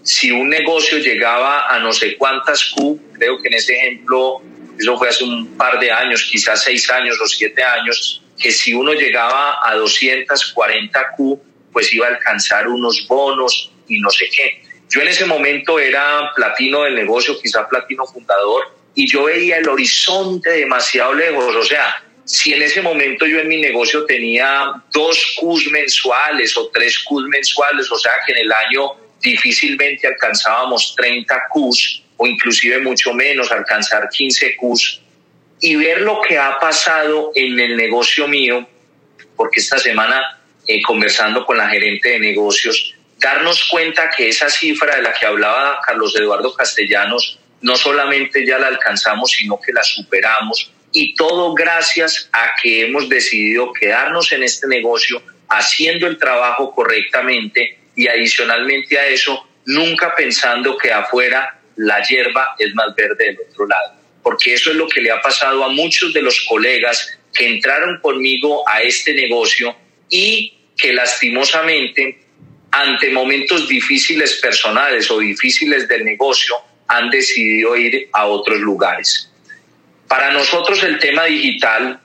si 0.03 0.31
un 0.31 0.49
negocio 0.49 0.99
llegaba 0.99 1.69
a 1.69 1.79
no 1.79 1.93
sé 1.93 2.17
cuántas 2.17 2.65
Q, 2.65 3.01
creo 3.15 3.41
que 3.41 3.49
en 3.49 3.55
ese 3.55 3.75
ejemplo, 3.75 4.43
eso 4.79 4.99
fue 4.99 5.09
hace 5.09 5.25
un 5.25 5.57
par 5.57 5.79
de 5.79 5.91
años, 5.91 6.29
quizás 6.31 6.65
seis 6.65 6.91
años 6.91 7.19
o 7.21 7.27
siete 7.27 7.63
años, 7.63 8.24
que 8.39 8.51
si 8.51 8.75
uno 8.75 8.93
llegaba 8.93 9.61
a 9.69 9.75
240 9.75 11.13
Q, 11.17 11.41
pues 11.73 11.93
iba 11.93 12.07
a 12.07 12.11
alcanzar 12.11 12.69
unos 12.69 13.07
bonos 13.09 13.71
y 13.89 14.01
no 14.01 14.11
sé 14.11 14.29
qué. 14.35 14.63
Yo 14.91 15.01
en 15.01 15.09
ese 15.09 15.25
momento 15.25 15.79
era 15.79 16.31
platino 16.35 16.83
del 16.83 16.95
negocio, 16.95 17.39
quizá 17.41 17.69
platino 17.69 18.07
fundador, 18.07 18.75
y 18.95 19.11
yo 19.11 19.25
veía 19.25 19.59
el 19.59 19.69
horizonte 19.69 20.51
demasiado 20.51 21.15
lejos. 21.15 21.55
O 21.57 21.65
sea, 21.65 22.03
si 22.25 22.55
en 22.55 22.63
ese 22.63 22.81
momento 22.81 23.27
yo 23.27 23.41
en 23.41 23.49
mi 23.49 23.61
negocio 23.61 24.05
tenía 24.07 24.73
dos 24.93 25.37
Qs 25.41 25.71
mensuales 25.71 26.57
o 26.57 26.69
tres 26.73 26.99
Qs 26.99 27.29
mensuales, 27.29 27.91
o 27.91 27.99
sea 27.99 28.13
que 28.27 28.33
en 28.33 28.39
el 28.39 28.53
año 28.53 28.93
difícilmente 29.21 30.07
alcanzábamos 30.07 30.95
30 30.97 31.35
Qs 31.53 32.03
o 32.17 32.27
inclusive 32.27 32.79
mucho 32.79 33.13
menos, 33.13 33.51
alcanzar 33.51 34.09
15 34.09 34.57
Qs. 34.57 35.01
Y 35.67 35.77
ver 35.77 36.03
lo 36.03 36.21
que 36.21 36.37
ha 36.37 36.59
pasado 36.61 37.33
en 37.35 37.59
el 37.59 37.75
negocio 37.75 38.29
mío, 38.29 38.69
porque 39.35 39.61
esta 39.61 39.79
semana 39.79 40.43
eh, 40.67 40.83
conversando 40.83 41.47
con 41.47 41.57
la 41.57 41.71
gerente 41.71 42.11
de 42.11 42.19
negocios, 42.19 42.95
darnos 43.19 43.65
cuenta 43.71 44.11
que 44.15 44.29
esa 44.29 44.51
cifra 44.51 44.97
de 44.97 45.03
la 45.03 45.15
que 45.15 45.25
hablaba 45.25 45.81
Carlos 45.87 46.15
Eduardo 46.19 46.55
Castellanos, 46.55 47.39
no 47.63 47.77
solamente 47.77 48.47
ya 48.47 48.59
la 48.59 48.67
alcanzamos, 48.67 49.31
sino 49.31 49.59
que 49.59 49.73
la 49.73 49.83
superamos. 49.83 50.71
Y 50.93 51.15
todo 51.15 51.55
gracias 51.55 52.29
a 52.31 52.53
que 52.63 52.87
hemos 52.87 53.09
decidido 53.09 53.73
quedarnos 53.73 54.33
en 54.33 54.43
este 54.43 54.67
negocio 54.69 55.23
haciendo 55.49 56.07
el 56.07 56.19
trabajo 56.19 56.75
correctamente 56.75 57.79
y 57.97 58.07
adicionalmente 58.07 58.99
a 58.99 59.07
eso, 59.07 59.49
nunca 59.65 60.15
pensando 60.15 60.77
que 60.77 60.93
afuera 60.93 61.59
la 61.77 62.03
hierba 62.03 62.55
es 62.59 62.75
más 62.75 62.95
verde 62.95 63.25
del 63.25 63.39
otro 63.51 63.67
lado. 63.67 64.04
Porque 64.25 64.55
eso 64.55 64.71
es 64.71 64.77
lo 64.77 64.89
que 64.89 65.01
le 65.01 65.13
ha 65.13 65.23
pasado 65.23 65.63
a 65.63 65.69
muchos 65.69 66.13
de 66.13 66.23
los 66.23 66.41
colegas 66.49 67.17
que 67.33 67.47
entraron 67.47 68.01
conmigo 68.01 68.69
a 68.69 68.83
este 68.83 69.15
negocio 69.15 69.77
y 70.11 70.53
que 70.77 70.93
lastimosamente 70.93 72.25
ante 72.75 73.11
momentos 73.11 73.69
difíciles 73.69 74.41
personales 74.41 75.09
o 75.09 75.21
difíciles 75.21 75.87
del 75.87 76.05
negocio, 76.05 76.57
han 76.89 77.09
decidido 77.09 77.77
ir 77.77 78.09
a 78.13 78.27
otros 78.27 78.59
lugares. 78.59 79.31
Para 80.09 80.33
nosotros 80.33 80.83
el 80.83 80.99
tema 80.99 81.27
digital 81.27 82.01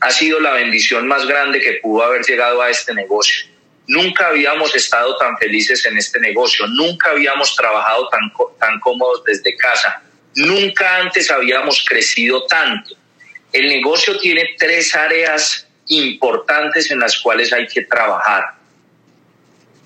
ha 0.00 0.10
sido 0.10 0.40
la 0.40 0.54
bendición 0.54 1.06
más 1.06 1.24
grande 1.26 1.60
que 1.60 1.74
pudo 1.74 2.02
haber 2.02 2.24
llegado 2.24 2.60
a 2.60 2.68
este 2.68 2.92
negocio. 2.94 3.46
Nunca 3.86 4.26
habíamos 4.26 4.74
estado 4.74 5.16
tan 5.18 5.38
felices 5.38 5.86
en 5.86 5.96
este 5.96 6.18
negocio, 6.18 6.66
nunca 6.66 7.10
habíamos 7.10 7.54
trabajado 7.54 8.08
tan, 8.08 8.32
tan 8.58 8.80
cómodos 8.80 9.22
desde 9.24 9.56
casa, 9.56 10.02
nunca 10.34 10.98
antes 10.98 11.30
habíamos 11.30 11.84
crecido 11.86 12.44
tanto. 12.46 12.94
El 13.52 13.68
negocio 13.68 14.18
tiene 14.18 14.54
tres 14.58 14.94
áreas 14.94 15.68
importantes 15.88 16.90
en 16.90 17.00
las 17.00 17.18
cuales 17.18 17.52
hay 17.52 17.66
que 17.66 17.82
trabajar. 17.82 18.54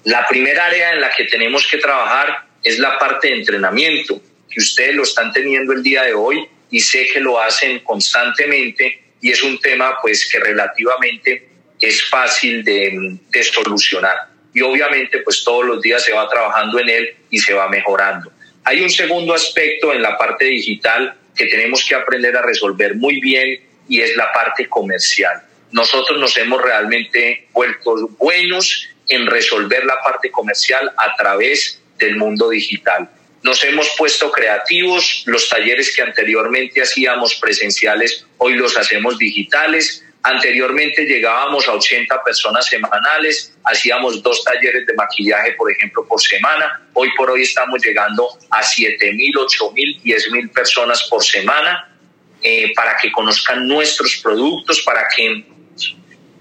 La 0.04 0.26
primera 0.28 0.66
área 0.66 0.92
en 0.92 1.00
la 1.00 1.10
que 1.10 1.24
tenemos 1.24 1.66
que 1.66 1.78
trabajar 1.78 2.46
es 2.62 2.78
la 2.78 2.98
parte 2.98 3.28
de 3.28 3.34
entrenamiento, 3.34 4.20
que 4.48 4.60
ustedes 4.60 4.94
lo 4.94 5.02
están 5.02 5.32
teniendo 5.32 5.72
el 5.72 5.82
día 5.82 6.04
de 6.04 6.14
hoy 6.14 6.48
y 6.70 6.80
sé 6.80 7.08
que 7.12 7.20
lo 7.20 7.40
hacen 7.40 7.80
constantemente 7.80 9.02
y 9.20 9.30
es 9.30 9.42
un 9.42 9.58
tema 9.60 9.98
pues 10.00 10.28
que 10.30 10.38
relativamente 10.38 11.48
es 11.80 12.08
fácil 12.08 12.64
de, 12.64 13.18
de 13.30 13.44
solucionar. 13.44 14.28
y 14.54 14.62
obviamente 14.62 15.18
pues 15.18 15.44
todos 15.44 15.66
los 15.66 15.82
días 15.82 16.02
se 16.02 16.12
va 16.12 16.28
trabajando 16.28 16.78
en 16.80 16.88
él 16.88 17.16
y 17.30 17.38
se 17.38 17.52
va 17.52 17.68
mejorando. 17.68 18.32
Hay 18.68 18.82
un 18.82 18.90
segundo 18.90 19.32
aspecto 19.32 19.92
en 19.92 20.02
la 20.02 20.18
parte 20.18 20.44
digital 20.46 21.14
que 21.36 21.46
tenemos 21.46 21.86
que 21.88 21.94
aprender 21.94 22.36
a 22.36 22.42
resolver 22.42 22.96
muy 22.96 23.20
bien 23.20 23.60
y 23.88 24.00
es 24.00 24.16
la 24.16 24.32
parte 24.32 24.68
comercial. 24.68 25.40
Nosotros 25.70 26.18
nos 26.18 26.36
hemos 26.36 26.60
realmente 26.60 27.46
vuelto 27.52 28.08
buenos 28.18 28.88
en 29.08 29.28
resolver 29.28 29.84
la 29.84 30.00
parte 30.02 30.32
comercial 30.32 30.92
a 30.96 31.14
través 31.14 31.80
del 31.96 32.16
mundo 32.16 32.50
digital. 32.50 33.08
Nos 33.44 33.62
hemos 33.62 33.88
puesto 33.96 34.32
creativos, 34.32 35.22
los 35.26 35.48
talleres 35.48 35.94
que 35.94 36.02
anteriormente 36.02 36.82
hacíamos 36.82 37.36
presenciales, 37.36 38.26
hoy 38.38 38.54
los 38.54 38.76
hacemos 38.76 39.16
digitales. 39.16 40.04
Anteriormente 40.26 41.04
llegábamos 41.04 41.68
a 41.68 41.74
80 41.74 42.24
personas 42.24 42.66
semanales, 42.66 43.56
hacíamos 43.62 44.20
dos 44.24 44.42
talleres 44.42 44.84
de 44.84 44.92
maquillaje, 44.94 45.52
por 45.52 45.70
ejemplo, 45.70 46.04
por 46.04 46.20
semana. 46.20 46.84
Hoy 46.94 47.10
por 47.16 47.30
hoy 47.30 47.42
estamos 47.42 47.80
llegando 47.80 48.28
a 48.50 48.60
7 48.60 49.12
mil, 49.12 49.38
8 49.38 49.70
mil, 49.70 50.00
10 50.02 50.30
mil 50.32 50.50
personas 50.50 51.04
por 51.08 51.24
semana 51.24 51.96
eh, 52.42 52.72
para 52.74 52.96
que 52.96 53.12
conozcan 53.12 53.68
nuestros 53.68 54.16
productos, 54.16 54.80
para 54.80 55.06
que 55.14 55.44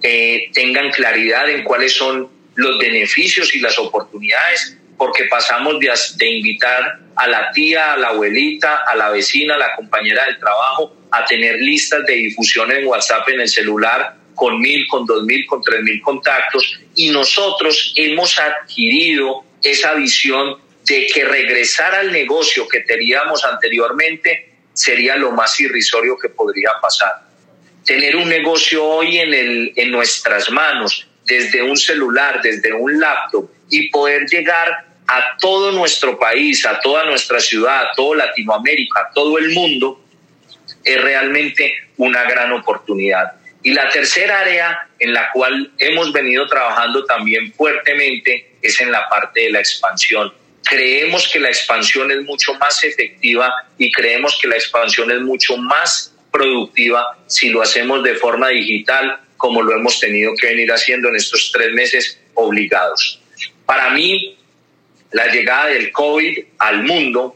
eh, 0.01 0.49
tengan 0.51 0.89
claridad 0.89 1.47
en 1.47 1.63
cuáles 1.63 1.93
son 1.93 2.27
los 2.55 2.79
beneficios 2.79 3.53
y 3.53 3.59
las 3.59 3.77
oportunidades 3.77 4.79
porque 4.97 5.25
pasamos 5.25 5.75
de, 5.79 6.29
invitar 6.29 6.99
a 7.15 7.27
la 7.27 7.51
tía, 7.51 7.93
a 7.93 7.97
la 7.97 8.09
abuelita, 8.09 8.83
a 8.87 8.95
la 8.95 9.09
vecina, 9.09 9.55
a 9.55 9.57
la 9.57 9.75
compañera 9.75 10.25
del 10.25 10.39
trabajo, 10.39 10.95
a 11.17 11.25
tener 11.25 11.55
listas 11.55 12.05
de 12.05 12.13
difusión 12.13 12.71
en 12.71 12.87
WhatsApp 12.87 13.27
en 13.29 13.41
el 13.41 13.49
celular 13.49 14.15
con 14.33 14.59
mil, 14.59 14.85
con 14.87 15.05
dos 15.05 15.23
mil, 15.23 15.45
con 15.45 15.61
tres 15.61 15.81
mil 15.81 16.01
contactos. 16.01 16.79
Y 16.95 17.09
nosotros 17.09 17.93
hemos 17.95 18.37
adquirido 18.37 19.43
esa 19.63 19.93
visión 19.93 20.57
de 20.85 21.07
que 21.07 21.25
regresar 21.25 21.95
al 21.95 22.11
negocio 22.11 22.67
que 22.67 22.81
teníamos 22.81 23.43
anteriormente 23.43 24.51
sería 24.73 25.15
lo 25.15 25.31
más 25.31 25.59
irrisorio 25.59 26.17
que 26.17 26.29
podría 26.29 26.71
pasar. 26.81 27.23
Tener 27.85 28.15
un 28.15 28.27
negocio 28.27 28.83
hoy 28.83 29.17
en, 29.17 29.33
el, 29.33 29.73
en 29.75 29.91
nuestras 29.91 30.49
manos, 30.49 31.07
desde 31.25 31.61
un 31.63 31.77
celular, 31.77 32.41
desde 32.41 32.73
un 32.73 32.99
laptop, 32.99 33.49
y 33.69 33.89
poder 33.89 34.27
llegar 34.27 34.85
a 35.07 35.37
todo 35.39 35.71
nuestro 35.71 36.19
país, 36.19 36.65
a 36.65 36.79
toda 36.81 37.05
nuestra 37.05 37.39
ciudad, 37.39 37.85
a 37.85 37.91
todo 37.95 38.15
Latinoamérica, 38.15 39.01
a 39.01 39.13
todo 39.13 39.37
el 39.37 39.51
mundo, 39.51 40.04
es 40.85 41.01
realmente 41.01 41.73
una 41.97 42.23
gran 42.23 42.51
oportunidad. 42.53 43.33
Y 43.63 43.73
la 43.73 43.89
tercera 43.89 44.41
área 44.41 44.87
en 44.99 45.11
la 45.11 45.31
cual 45.31 45.71
hemos 45.79 46.13
venido 46.13 46.47
trabajando 46.47 47.03
también 47.05 47.51
fuertemente 47.51 48.51
es 48.61 48.79
en 48.79 48.91
la 48.91 49.09
parte 49.09 49.41
de 49.41 49.49
la 49.49 49.59
expansión. 49.59 50.31
Creemos 50.63 51.27
que 51.27 51.39
la 51.39 51.49
expansión 51.49 52.11
es 52.11 52.21
mucho 52.21 52.53
más 52.55 52.83
efectiva 52.83 53.51
y 53.77 53.91
creemos 53.91 54.37
que 54.39 54.47
la 54.47 54.55
expansión 54.55 55.09
es 55.11 55.21
mucho 55.21 55.57
más 55.57 56.13
productiva 56.31 57.17
si 57.27 57.49
lo 57.49 57.61
hacemos 57.61 58.03
de 58.03 58.15
forma 58.15 58.49
digital 58.49 59.19
como 59.37 59.61
lo 59.61 59.75
hemos 59.75 59.99
tenido 59.99 60.33
que 60.39 60.47
venir 60.47 60.71
haciendo 60.71 61.09
en 61.09 61.15
estos 61.15 61.51
tres 61.51 61.73
meses 61.73 62.19
obligados. 62.35 63.21
Para 63.65 63.89
mí, 63.89 64.37
la 65.11 65.27
llegada 65.27 65.67
del 65.67 65.91
COVID 65.91 66.39
al 66.59 66.83
mundo 66.83 67.35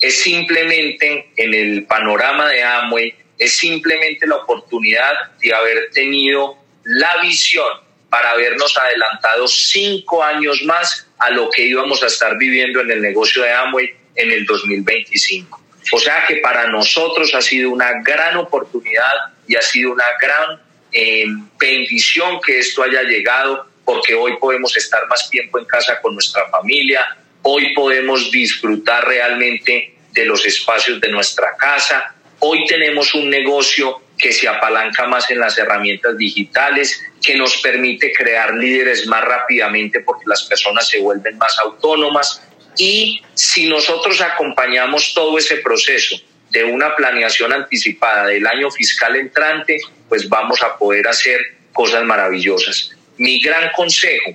es 0.00 0.22
simplemente 0.22 1.30
en 1.36 1.54
el 1.54 1.84
panorama 1.84 2.48
de 2.48 2.62
Amway, 2.62 3.14
es 3.38 3.56
simplemente 3.56 4.26
la 4.26 4.36
oportunidad 4.36 5.12
de 5.40 5.54
haber 5.54 5.90
tenido 5.92 6.56
la 6.84 7.16
visión 7.22 7.68
para 8.08 8.32
habernos 8.32 8.76
adelantado 8.76 9.46
cinco 9.46 10.22
años 10.22 10.62
más 10.64 11.06
a 11.18 11.30
lo 11.30 11.50
que 11.50 11.62
íbamos 11.62 12.02
a 12.02 12.06
estar 12.06 12.36
viviendo 12.36 12.80
en 12.80 12.90
el 12.90 13.00
negocio 13.00 13.42
de 13.42 13.52
Amway 13.52 13.94
en 14.16 14.30
el 14.30 14.44
2025. 14.44 15.60
O 15.92 15.98
sea 15.98 16.24
que 16.26 16.36
para 16.36 16.68
nosotros 16.68 17.34
ha 17.34 17.40
sido 17.40 17.70
una 17.70 18.02
gran 18.02 18.36
oportunidad 18.36 19.12
y 19.46 19.56
ha 19.56 19.62
sido 19.62 19.92
una 19.92 20.04
gran 20.20 20.60
eh, 20.92 21.26
bendición 21.58 22.40
que 22.40 22.58
esto 22.58 22.82
haya 22.82 23.02
llegado 23.02 23.66
porque 23.84 24.14
hoy 24.14 24.36
podemos 24.38 24.76
estar 24.76 25.06
más 25.08 25.28
tiempo 25.30 25.58
en 25.58 25.64
casa 25.64 26.00
con 26.00 26.14
nuestra 26.14 26.48
familia, 26.48 27.16
hoy 27.42 27.74
podemos 27.74 28.30
disfrutar 28.30 29.06
realmente 29.06 29.94
de 30.12 30.24
los 30.24 30.44
espacios 30.44 31.00
de 31.00 31.08
nuestra 31.08 31.56
casa, 31.56 32.14
hoy 32.40 32.64
tenemos 32.66 33.14
un 33.14 33.30
negocio 33.30 34.02
que 34.18 34.32
se 34.32 34.48
apalanca 34.48 35.06
más 35.06 35.30
en 35.30 35.38
las 35.40 35.56
herramientas 35.56 36.16
digitales, 36.16 37.02
que 37.22 37.36
nos 37.36 37.56
permite 37.58 38.12
crear 38.12 38.54
líderes 38.54 39.06
más 39.06 39.24
rápidamente 39.24 40.00
porque 40.00 40.24
las 40.26 40.42
personas 40.42 40.88
se 40.88 41.00
vuelven 41.00 41.38
más 41.38 41.58
autónomas. 41.58 42.42
Y 42.76 43.22
si 43.34 43.68
nosotros 43.68 44.20
acompañamos 44.20 45.14
todo 45.14 45.38
ese 45.38 45.56
proceso 45.56 46.16
de 46.50 46.64
una 46.64 46.94
planeación 46.96 47.52
anticipada 47.52 48.26
del 48.26 48.46
año 48.46 48.70
fiscal 48.70 49.16
entrante, 49.16 49.78
pues 50.08 50.28
vamos 50.28 50.62
a 50.62 50.76
poder 50.76 51.08
hacer 51.08 51.40
cosas 51.72 52.04
maravillosas. 52.04 52.90
Mi 53.16 53.40
gran 53.40 53.70
consejo, 53.72 54.32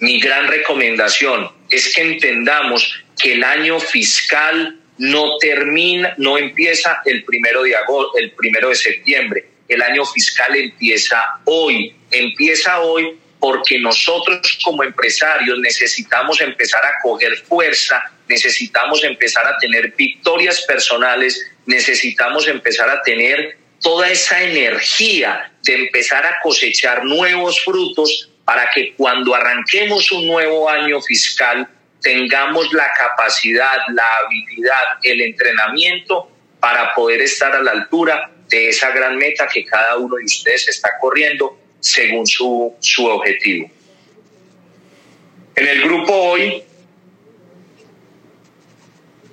mi 0.00 0.20
gran 0.20 0.48
recomendación 0.48 1.50
es 1.74 1.94
que 1.94 2.02
entendamos 2.02 3.04
que 3.20 3.32
el 3.32 3.44
año 3.44 3.80
fiscal 3.80 4.78
no 4.98 5.38
termina, 5.38 6.14
no 6.18 6.38
empieza 6.38 7.02
el 7.04 7.24
primero 7.24 7.62
de 7.62 7.74
agosto, 7.74 8.18
el 8.18 8.30
primero 8.32 8.68
de 8.68 8.76
septiembre. 8.76 9.48
El 9.66 9.82
año 9.82 10.04
fiscal 10.04 10.54
empieza 10.54 11.40
hoy, 11.44 11.94
empieza 12.10 12.80
hoy 12.80 13.18
porque 13.40 13.78
nosotros 13.78 14.58
como 14.62 14.84
empresarios 14.84 15.58
necesitamos 15.58 16.40
empezar 16.40 16.84
a 16.84 17.00
coger 17.02 17.36
fuerza, 17.38 18.02
necesitamos 18.28 19.02
empezar 19.04 19.46
a 19.46 19.58
tener 19.58 19.94
victorias 19.96 20.62
personales, 20.62 21.44
necesitamos 21.66 22.46
empezar 22.46 22.88
a 22.88 23.02
tener 23.02 23.58
toda 23.82 24.08
esa 24.08 24.42
energía 24.42 25.52
de 25.62 25.74
empezar 25.74 26.24
a 26.24 26.36
cosechar 26.42 27.04
nuevos 27.04 27.60
frutos 27.60 28.30
para 28.44 28.68
que 28.70 28.94
cuando 28.94 29.34
arranquemos 29.34 30.10
un 30.12 30.26
nuevo 30.26 30.68
año 30.68 31.00
fiscal 31.00 31.68
tengamos 32.02 32.72
la 32.72 32.90
capacidad, 32.92 33.76
la 33.92 34.04
habilidad, 34.18 34.98
el 35.02 35.22
entrenamiento 35.22 36.30
para 36.60 36.94
poder 36.94 37.22
estar 37.22 37.54
a 37.54 37.62
la 37.62 37.72
altura 37.72 38.30
de 38.48 38.68
esa 38.68 38.90
gran 38.90 39.16
meta 39.16 39.46
que 39.46 39.64
cada 39.64 39.96
uno 39.96 40.16
de 40.16 40.24
ustedes 40.24 40.68
está 40.68 40.90
corriendo 41.00 41.58
según 41.80 42.26
su, 42.26 42.74
su 42.80 43.06
objetivo. 43.06 43.70
En 45.56 45.68
el 45.68 45.82
grupo 45.82 46.12
hoy 46.12 46.64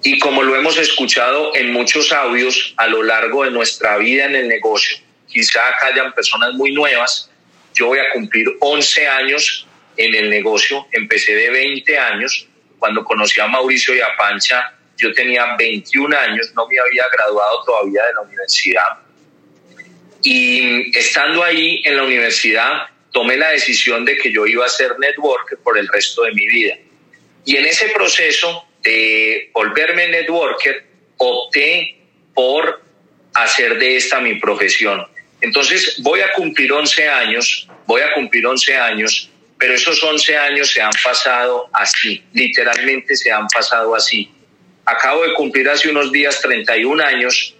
y 0.03 0.19
como 0.19 0.41
lo 0.41 0.55
hemos 0.55 0.77
escuchado 0.77 1.55
en 1.55 1.71
muchos 1.71 2.11
audios 2.11 2.73
a 2.77 2.87
lo 2.87 3.03
largo 3.03 3.43
de 3.43 3.51
nuestra 3.51 3.97
vida 3.97 4.25
en 4.25 4.35
el 4.35 4.47
negocio, 4.47 4.97
quizá 5.27 5.67
acá 5.67 5.87
hayan 5.87 6.11
personas 6.13 6.53
muy 6.55 6.73
nuevas, 6.73 7.30
yo 7.73 7.87
voy 7.87 7.99
a 7.99 8.09
cumplir 8.13 8.47
11 8.59 9.07
años 9.07 9.67
en 9.97 10.15
el 10.15 10.29
negocio, 10.29 10.87
empecé 10.91 11.33
de 11.33 11.49
20 11.49 11.97
años, 11.97 12.47
cuando 12.79 13.03
conocí 13.03 13.39
a 13.39 13.47
Mauricio 13.47 13.95
y 13.95 14.01
a 14.01 14.15
Pancha, 14.17 14.73
yo 14.97 15.13
tenía 15.13 15.55
21 15.57 16.17
años, 16.17 16.51
no 16.55 16.67
me 16.67 16.79
había 16.79 17.03
graduado 17.11 17.63
todavía 17.63 18.05
de 18.05 18.13
la 18.13 18.21
universidad. 18.21 18.99
Y 20.23 20.97
estando 20.97 21.43
ahí 21.43 21.81
en 21.85 21.97
la 21.97 22.03
universidad, 22.03 22.87
tomé 23.11 23.37
la 23.37 23.49
decisión 23.49 24.05
de 24.05 24.17
que 24.17 24.31
yo 24.31 24.45
iba 24.45 24.65
a 24.65 24.69
ser 24.69 24.97
networker 24.99 25.57
por 25.59 25.77
el 25.77 25.87
resto 25.87 26.23
de 26.23 26.31
mi 26.33 26.47
vida. 26.47 26.77
Y 27.45 27.57
en 27.57 27.65
ese 27.65 27.89
proceso 27.89 28.67
de 28.83 29.49
volverme 29.53 30.07
networker, 30.07 30.85
opté 31.17 31.97
por 32.33 32.81
hacer 33.33 33.77
de 33.77 33.97
esta 33.97 34.19
mi 34.19 34.39
profesión. 34.39 35.07
Entonces 35.41 35.95
voy 35.99 36.21
a 36.21 36.31
cumplir 36.33 36.71
11 36.71 37.09
años, 37.09 37.67
voy 37.85 38.01
a 38.01 38.13
cumplir 38.13 38.45
11 38.45 38.77
años, 38.77 39.29
pero 39.57 39.73
esos 39.73 40.01
11 40.03 40.37
años 40.37 40.71
se 40.71 40.81
han 40.81 40.91
pasado 41.03 41.69
así, 41.73 42.23
literalmente 42.33 43.15
se 43.15 43.31
han 43.31 43.47
pasado 43.47 43.95
así. 43.95 44.31
Acabo 44.85 45.23
de 45.23 45.33
cumplir 45.33 45.67
hace 45.69 45.89
unos 45.89 46.11
días 46.11 46.41
31 46.41 47.03
años 47.03 47.55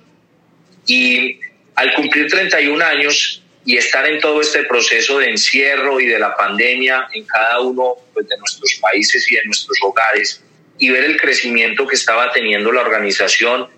y 0.86 1.40
al 1.76 1.94
cumplir 1.94 2.28
31 2.28 2.84
años 2.84 3.44
y 3.66 3.78
estar 3.78 4.08
en 4.08 4.20
todo 4.20 4.42
este 4.42 4.64
proceso 4.64 5.20
de 5.20 5.30
encierro 5.30 6.00
y 6.00 6.08
de 6.08 6.20
la 6.20 6.36
pandemia 6.36 7.08
en 7.14 7.26
cada 7.26 7.60
uno 7.62 7.96
pues, 8.14 8.28
de 8.28 8.38
nuestros 8.38 8.80
países 8.82 9.32
y 9.32 9.36
de 9.36 9.46
nuestros 9.46 9.78
hogares, 9.84 10.44
y 10.80 10.90
ver 10.90 11.04
el 11.04 11.20
crecimiento 11.20 11.86
que 11.86 11.96
estaba 11.96 12.32
teniendo 12.32 12.72
la 12.72 12.82
organización, 12.82 13.70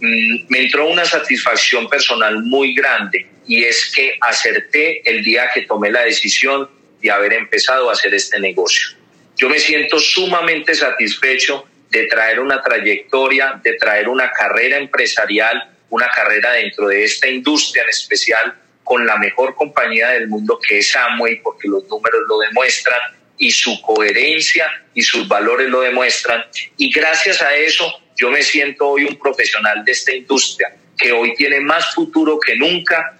me 0.00 0.58
entró 0.58 0.88
una 0.88 1.04
satisfacción 1.04 1.88
personal 1.88 2.42
muy 2.42 2.74
grande 2.74 3.26
y 3.46 3.64
es 3.64 3.92
que 3.94 4.16
acerté 4.20 5.08
el 5.08 5.22
día 5.22 5.50
que 5.52 5.62
tomé 5.62 5.90
la 5.90 6.02
decisión 6.02 6.68
de 7.00 7.10
haber 7.10 7.34
empezado 7.34 7.90
a 7.90 7.92
hacer 7.92 8.14
este 8.14 8.40
negocio. 8.40 8.96
Yo 9.36 9.48
me 9.48 9.58
siento 9.58 9.98
sumamente 9.98 10.74
satisfecho 10.74 11.66
de 11.90 12.06
traer 12.06 12.40
una 12.40 12.62
trayectoria, 12.62 13.60
de 13.62 13.74
traer 13.74 14.08
una 14.08 14.30
carrera 14.32 14.78
empresarial, 14.78 15.70
una 15.90 16.08
carrera 16.08 16.52
dentro 16.52 16.88
de 16.88 17.04
esta 17.04 17.28
industria 17.28 17.82
en 17.82 17.90
especial 17.90 18.54
con 18.82 19.06
la 19.06 19.16
mejor 19.16 19.54
compañía 19.54 20.10
del 20.10 20.28
mundo 20.28 20.58
que 20.66 20.78
es 20.78 20.94
Amway, 20.94 21.40
porque 21.42 21.68
los 21.68 21.84
números 21.88 22.20
lo 22.28 22.38
demuestran, 22.38 23.00
y 23.38 23.50
su 23.50 23.80
coherencia 23.80 24.66
y 24.94 25.02
sus 25.02 25.26
valores 25.26 25.68
lo 25.68 25.80
demuestran. 25.80 26.44
Y 26.76 26.90
gracias 26.92 27.42
a 27.42 27.54
eso 27.54 28.00
yo 28.16 28.30
me 28.30 28.42
siento 28.42 28.88
hoy 28.88 29.04
un 29.04 29.18
profesional 29.18 29.84
de 29.84 29.92
esta 29.92 30.12
industria 30.12 30.74
que 30.96 31.12
hoy 31.12 31.34
tiene 31.34 31.60
más 31.60 31.94
futuro 31.94 32.38
que 32.38 32.56
nunca 32.56 33.18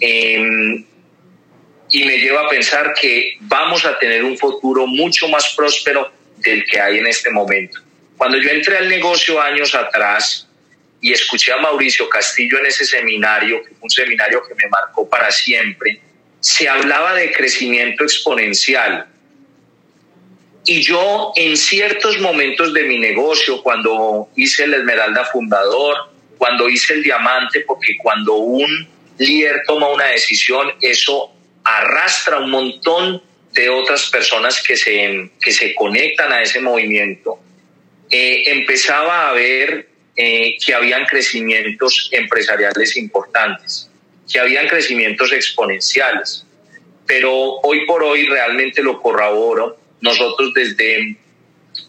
em, 0.00 0.84
y 1.90 2.04
me 2.04 2.18
lleva 2.18 2.46
a 2.46 2.48
pensar 2.48 2.94
que 2.94 3.36
vamos 3.40 3.84
a 3.84 3.98
tener 3.98 4.24
un 4.24 4.38
futuro 4.38 4.86
mucho 4.86 5.28
más 5.28 5.54
próspero 5.54 6.10
del 6.38 6.64
que 6.64 6.80
hay 6.80 6.98
en 6.98 7.06
este 7.06 7.30
momento. 7.30 7.80
Cuando 8.16 8.38
yo 8.38 8.50
entré 8.50 8.78
al 8.78 8.88
negocio 8.88 9.40
años 9.40 9.74
atrás 9.74 10.48
y 11.00 11.12
escuché 11.12 11.52
a 11.52 11.58
Mauricio 11.58 12.08
Castillo 12.08 12.58
en 12.60 12.66
ese 12.66 12.86
seminario, 12.86 13.62
un 13.80 13.90
seminario 13.90 14.42
que 14.46 14.54
me 14.54 14.68
marcó 14.70 15.08
para 15.08 15.30
siempre, 15.30 16.00
se 16.40 16.68
hablaba 16.68 17.14
de 17.14 17.32
crecimiento 17.32 18.04
exponencial. 18.04 19.06
Y 20.64 20.82
yo 20.82 21.32
en 21.36 21.56
ciertos 21.56 22.18
momentos 22.20 22.72
de 22.72 22.84
mi 22.84 22.98
negocio, 22.98 23.62
cuando 23.62 24.28
hice 24.36 24.64
el 24.64 24.74
Esmeralda 24.74 25.24
Fundador, 25.24 25.96
cuando 26.38 26.68
hice 26.68 26.94
el 26.94 27.02
Diamante, 27.02 27.64
porque 27.66 27.96
cuando 28.00 28.34
un 28.34 28.88
líder 29.18 29.62
toma 29.66 29.88
una 29.88 30.06
decisión, 30.06 30.72
eso 30.80 31.32
arrastra 31.64 32.38
un 32.38 32.50
montón 32.50 33.22
de 33.52 33.68
otras 33.68 34.08
personas 34.10 34.62
que 34.62 34.76
se, 34.76 35.30
que 35.40 35.52
se 35.52 35.74
conectan 35.74 36.32
a 36.32 36.42
ese 36.42 36.60
movimiento, 36.60 37.38
eh, 38.10 38.42
empezaba 38.46 39.28
a 39.28 39.32
ver 39.32 39.88
eh, 40.16 40.56
que 40.64 40.74
habían 40.74 41.04
crecimientos 41.06 42.08
empresariales 42.12 42.96
importantes, 42.96 43.90
que 44.30 44.38
habían 44.38 44.68
crecimientos 44.68 45.32
exponenciales. 45.32 46.46
Pero 47.06 47.32
hoy 47.62 47.86
por 47.86 48.02
hoy 48.02 48.26
realmente 48.26 48.82
lo 48.82 49.00
corroboro. 49.00 49.78
Nosotros 50.02 50.52
desde 50.52 51.16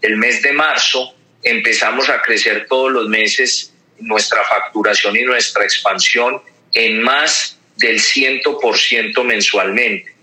el 0.01 0.17
mes 0.17 0.41
de 0.41 0.53
marzo 0.53 1.15
empezamos 1.43 2.09
a 2.09 2.21
crecer 2.21 2.67
todos 2.69 2.91
los 2.91 3.09
meses 3.09 3.73
nuestra 3.99 4.43
facturación 4.43 5.17
y 5.17 5.23
nuestra 5.23 5.63
expansión 5.63 6.41
en 6.73 7.01
más 7.01 7.59
del 7.77 7.99
100% 7.99 9.23
mensualmente. 9.23 10.13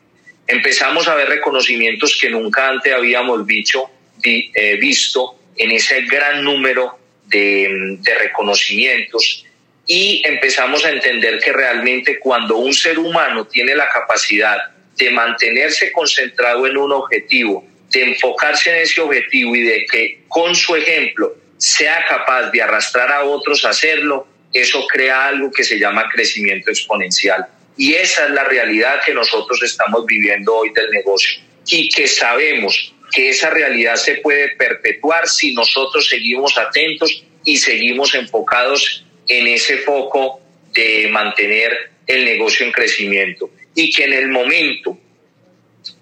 Empezamos 0.47 1.09
a 1.09 1.15
ver 1.15 1.29
reconocimientos 1.29 2.17
que 2.21 2.31
nunca 2.31 2.69
antes 2.69 2.93
habíamos 2.93 3.45
visto, 3.45 3.91
eh, 4.23 4.77
visto 4.81 5.39
en 5.57 5.73
ese 5.73 6.03
gran 6.03 6.43
número 6.43 6.99
de, 7.27 7.97
de 8.01 8.15
reconocimientos 8.15 9.45
y 9.87 10.23
empezamos 10.25 10.85
a 10.85 10.91
entender 10.91 11.41
que 11.41 11.53
realmente 11.53 12.21
cuando 12.21 12.57
un 12.57 12.73
ser 12.73 12.99
humano 12.99 13.47
tiene 13.47 13.75
la 13.75 13.89
capacidad 13.89 14.59
de 14.97 15.11
mantenerse 15.11 15.91
concentrado 15.91 16.67
en 16.67 16.77
un 16.77 16.93
objetivo, 16.93 17.67
de 17.91 18.03
enfocarse 18.03 18.71
en 18.71 18.77
ese 18.77 19.01
objetivo 19.01 19.55
y 19.57 19.63
de 19.63 19.85
que 19.91 20.21
con 20.29 20.55
su 20.55 20.77
ejemplo 20.77 21.35
sea 21.59 22.05
capaz 22.09 22.51
de 22.51 22.63
arrastrar 22.63 23.11
a 23.13 23.25
otros 23.25 23.65
a 23.65 23.71
hacerlo, 23.71 24.27
eso 24.53 24.87
crea 24.87 25.29
algo 25.29 25.51
que 25.51 25.65
se 25.65 25.79
llama 25.79 26.09
crecimiento 26.11 26.71
exponencial. 26.71 27.47
Y 27.77 27.95
esa 27.95 28.27
es 28.27 28.31
la 28.31 28.45
realidad 28.45 29.01
que 29.05 29.15
nosotros 29.15 29.63
estamos 29.63 30.07
viviendo 30.07 30.55
hoy 30.55 30.71
del 30.73 30.91
negocio 30.91 31.43
y 31.69 31.89
que 31.89 32.09
sabemos 32.09 32.95
que 33.13 33.31
esa 33.31 33.51
realidad 33.51 33.97
se 33.97 34.17
puede 34.17 34.57
perpetuar 34.57 35.29
si 35.29 35.53
nosotros 35.53 36.09
seguimos 36.09 36.57
atentos 36.57 37.25
y 37.45 37.57
seguimos 37.57 38.15
enfocados 38.15 39.05
en 39.29 39.47
ese 39.47 39.79
foco 39.79 40.41
de 40.73 41.09
mantener 41.11 41.91
el 42.07 42.25
negocio 42.25 42.67
en 42.67 42.73
crecimiento 42.73 43.51
y 43.75 43.93
que 43.93 44.05
en 44.05 44.13
el 44.13 44.29
momento 44.29 44.99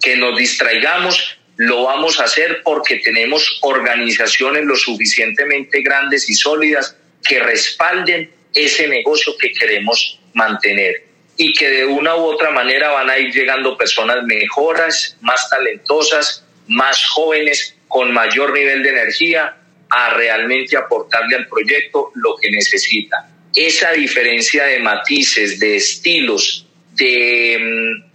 que 0.01 0.17
nos 0.17 0.39
distraigamos 0.39 1.38
lo 1.59 1.83
vamos 1.83 2.21
a 2.21 2.25
hacer 2.25 2.63
porque 2.63 3.01
tenemos 3.01 3.59
organizaciones 3.63 4.65
lo 4.65 4.77
suficientemente 4.77 5.83
grandes 5.83 6.31
y 6.31 6.35
sólidas 6.35 6.97
que 7.23 7.41
respalden 7.41 8.31
ese 8.55 8.87
negocio 8.87 9.37
que 9.37 9.53
queremos 9.53 10.21
mantener 10.35 11.03
y 11.37 11.53
que 11.53 11.69
de 11.69 11.85
una 11.85 12.15
u 12.17 12.21
otra 12.21 12.51
manera 12.51 12.91
van 12.91 13.11
a 13.11 13.19
ir 13.19 13.33
llegando 13.33 13.77
personas 13.77 14.23
mejoras, 14.25 15.17
más 15.21 15.51
talentosas, 15.51 16.45
más 16.69 17.05
jóvenes, 17.07 17.75
con 17.89 18.13
mayor 18.13 18.53
nivel 18.53 18.85
de 18.85 18.91
energía, 18.91 19.57
a 19.91 20.15
realmente 20.15 20.77
aportarle 20.77 21.37
al 21.37 21.49
proyecto 21.49 22.13
lo 22.15 22.37
que 22.37 22.51
necesita. 22.53 23.31
Esa 23.55 23.91
diferencia 23.93 24.65
de 24.65 24.79
matices, 24.79 25.59
de 25.59 25.77
estilos, 25.77 26.67
de, 26.95 27.59
mm, 27.61 28.08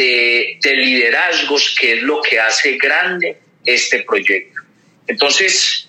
de, 0.00 0.58
de 0.62 0.76
liderazgos, 0.76 1.76
que 1.78 1.94
es 1.94 2.02
lo 2.02 2.22
que 2.22 2.40
hace 2.40 2.78
grande 2.78 3.36
este 3.64 4.02
proyecto. 4.02 4.62
Entonces, 5.06 5.88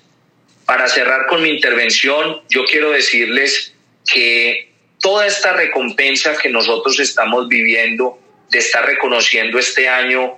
para 0.66 0.88
cerrar 0.90 1.28
con 1.28 1.42
mi 1.42 1.50
intervención, 1.50 2.42
yo 2.50 2.66
quiero 2.66 2.92
decirles 2.92 3.74
que 4.12 4.70
toda 5.00 5.26
esta 5.26 5.54
recompensa 5.54 6.38
que 6.38 6.50
nosotros 6.50 7.00
estamos 7.00 7.48
viviendo 7.48 8.20
de 8.50 8.60
estar 8.60 8.86
reconociendo 8.86 9.58
este 9.58 9.88
año 9.88 10.38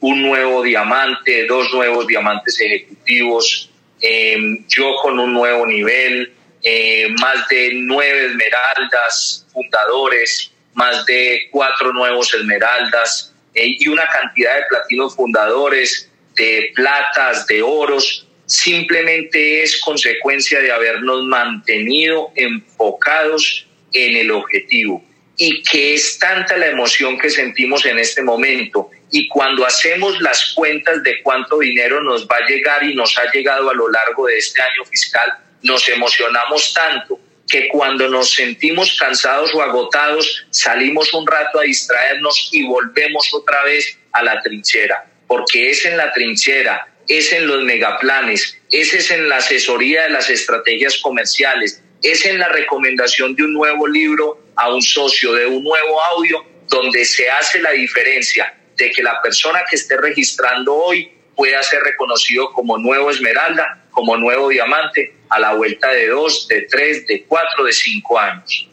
un 0.00 0.22
nuevo 0.22 0.62
diamante, 0.62 1.46
dos 1.46 1.72
nuevos 1.72 2.06
diamantes 2.06 2.60
ejecutivos, 2.60 3.70
em, 4.00 4.64
yo 4.68 4.94
con 4.96 5.18
un 5.18 5.32
nuevo 5.32 5.66
nivel, 5.66 6.32
eh, 6.62 7.08
más 7.18 7.48
de 7.48 7.70
nueve 7.74 8.26
esmeraldas 8.26 9.46
fundadores, 9.52 10.51
más 10.74 11.04
de 11.06 11.48
cuatro 11.50 11.92
nuevos 11.92 12.32
esmeraldas 12.34 13.32
eh, 13.54 13.76
y 13.78 13.88
una 13.88 14.06
cantidad 14.08 14.56
de 14.56 14.64
platinos 14.68 15.14
fundadores, 15.14 16.10
de 16.36 16.72
platas, 16.74 17.46
de 17.46 17.62
oros, 17.62 18.26
simplemente 18.46 19.62
es 19.62 19.80
consecuencia 19.80 20.60
de 20.60 20.72
habernos 20.72 21.24
mantenido 21.24 22.32
enfocados 22.34 23.66
en 23.92 24.16
el 24.16 24.30
objetivo. 24.30 25.04
Y 25.36 25.62
que 25.62 25.94
es 25.94 26.18
tanta 26.18 26.56
la 26.56 26.66
emoción 26.66 27.18
que 27.18 27.30
sentimos 27.30 27.84
en 27.86 27.98
este 27.98 28.22
momento. 28.22 28.90
Y 29.10 29.28
cuando 29.28 29.66
hacemos 29.66 30.20
las 30.20 30.52
cuentas 30.54 31.02
de 31.02 31.22
cuánto 31.22 31.58
dinero 31.58 32.02
nos 32.02 32.26
va 32.26 32.36
a 32.36 32.48
llegar 32.48 32.82
y 32.84 32.94
nos 32.94 33.18
ha 33.18 33.30
llegado 33.32 33.70
a 33.70 33.74
lo 33.74 33.90
largo 33.90 34.26
de 34.26 34.38
este 34.38 34.60
año 34.60 34.84
fiscal, 34.84 35.32
nos 35.62 35.88
emocionamos 35.88 36.72
tanto 36.74 37.18
que 37.48 37.68
cuando 37.68 38.08
nos 38.08 38.34
sentimos 38.34 38.96
cansados 38.98 39.54
o 39.54 39.62
agotados, 39.62 40.46
salimos 40.50 41.12
un 41.14 41.26
rato 41.26 41.60
a 41.60 41.64
distraernos 41.64 42.48
y 42.52 42.64
volvemos 42.64 43.32
otra 43.34 43.64
vez 43.64 43.98
a 44.12 44.22
la 44.22 44.40
trinchera, 44.40 45.06
porque 45.26 45.70
es 45.70 45.84
en 45.84 45.96
la 45.96 46.12
trinchera, 46.12 46.88
es 47.08 47.32
en 47.32 47.46
los 47.46 47.62
megaplanes, 47.64 48.58
es, 48.70 48.94
es 48.94 49.10
en 49.10 49.28
la 49.28 49.36
asesoría 49.36 50.04
de 50.04 50.10
las 50.10 50.30
estrategias 50.30 50.98
comerciales, 50.98 51.82
es 52.02 52.24
en 52.26 52.38
la 52.38 52.48
recomendación 52.48 53.34
de 53.34 53.44
un 53.44 53.52
nuevo 53.52 53.86
libro 53.86 54.40
a 54.56 54.72
un 54.72 54.82
socio, 54.82 55.32
de 55.32 55.46
un 55.46 55.62
nuevo 55.62 56.02
audio, 56.02 56.44
donde 56.68 57.04
se 57.04 57.28
hace 57.30 57.60
la 57.60 57.72
diferencia 57.72 58.54
de 58.76 58.90
que 58.90 59.02
la 59.02 59.20
persona 59.20 59.62
que 59.68 59.76
esté 59.76 59.96
registrando 59.96 60.74
hoy 60.74 61.12
pueda 61.36 61.62
ser 61.62 61.82
reconocido 61.82 62.50
como 62.52 62.78
nuevo 62.78 63.10
esmeralda, 63.10 63.84
como 63.90 64.16
nuevo 64.16 64.48
diamante, 64.48 65.14
a 65.32 65.38
la 65.38 65.54
vuelta 65.54 65.90
de 65.90 66.08
dos, 66.08 66.46
de 66.46 66.62
tres, 66.62 67.06
de 67.06 67.24
cuatro, 67.24 67.64
de 67.64 67.72
cinco 67.72 68.18
años. 68.18 68.68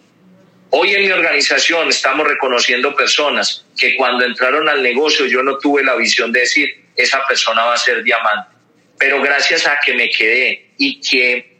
Hoy 0.71 0.93
en 0.93 1.03
mi 1.03 1.11
organización 1.11 1.87
estamos 1.87 2.27
reconociendo 2.27 2.93
personas 2.95 3.65
que 3.77 3.95
cuando 3.95 4.25
entraron 4.25 4.67
al 4.67 4.83
negocio 4.83 5.25
yo 5.25 5.41
no 5.41 5.57
tuve 5.57 5.83
la 5.83 5.95
visión 5.95 6.31
de 6.33 6.41
decir, 6.41 6.85
esa 6.95 7.25
persona 7.27 7.63
va 7.63 7.75
a 7.75 7.77
ser 7.77 8.03
diamante. 8.03 8.55
Pero 8.97 9.21
gracias 9.21 9.65
a 9.65 9.79
que 9.83 9.93
me 9.93 10.09
quedé 10.09 10.71
y 10.77 10.99
que 10.99 11.57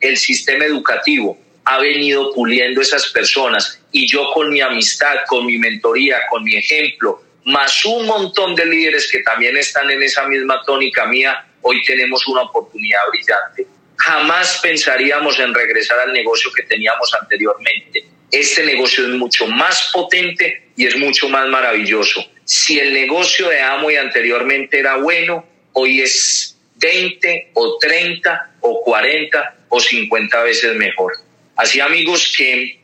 el 0.00 0.16
sistema 0.16 0.64
educativo 0.64 1.38
ha 1.64 1.78
venido 1.78 2.32
puliendo 2.34 2.80
esas 2.80 3.06
personas 3.10 3.80
y 3.92 4.10
yo 4.10 4.32
con 4.32 4.50
mi 4.50 4.60
amistad, 4.60 5.18
con 5.28 5.46
mi 5.46 5.58
mentoría, 5.58 6.18
con 6.28 6.42
mi 6.42 6.56
ejemplo, 6.56 7.22
más 7.44 7.84
un 7.84 8.06
montón 8.06 8.56
de 8.56 8.66
líderes 8.66 9.10
que 9.10 9.20
también 9.20 9.56
están 9.56 9.88
en 9.90 10.02
esa 10.02 10.26
misma 10.26 10.60
tónica 10.66 11.06
mía, 11.06 11.46
hoy 11.62 11.82
tenemos 11.84 12.26
una 12.26 12.42
oportunidad 12.42 13.00
brillante. 13.10 13.79
Jamás 14.00 14.60
pensaríamos 14.62 15.38
en 15.40 15.52
regresar 15.52 15.98
al 16.00 16.12
negocio 16.12 16.50
que 16.52 16.62
teníamos 16.62 17.12
anteriormente. 17.20 18.02
Este 18.30 18.64
negocio 18.64 19.04
es 19.04 19.10
mucho 19.10 19.46
más 19.46 19.90
potente 19.92 20.70
y 20.74 20.86
es 20.86 20.96
mucho 20.96 21.28
más 21.28 21.46
maravilloso. 21.48 22.24
Si 22.44 22.78
el 22.78 22.94
negocio 22.94 23.50
de 23.50 23.60
Amo 23.60 23.90
y 23.90 23.96
anteriormente 23.96 24.78
era 24.78 24.96
bueno, 24.96 25.46
hoy 25.74 26.00
es 26.00 26.58
20 26.76 27.50
o 27.52 27.76
30 27.78 28.52
o 28.60 28.82
40 28.82 29.56
o 29.68 29.78
50 29.78 30.42
veces 30.44 30.74
mejor. 30.76 31.12
Así 31.56 31.80
amigos 31.80 32.34
que 32.34 32.80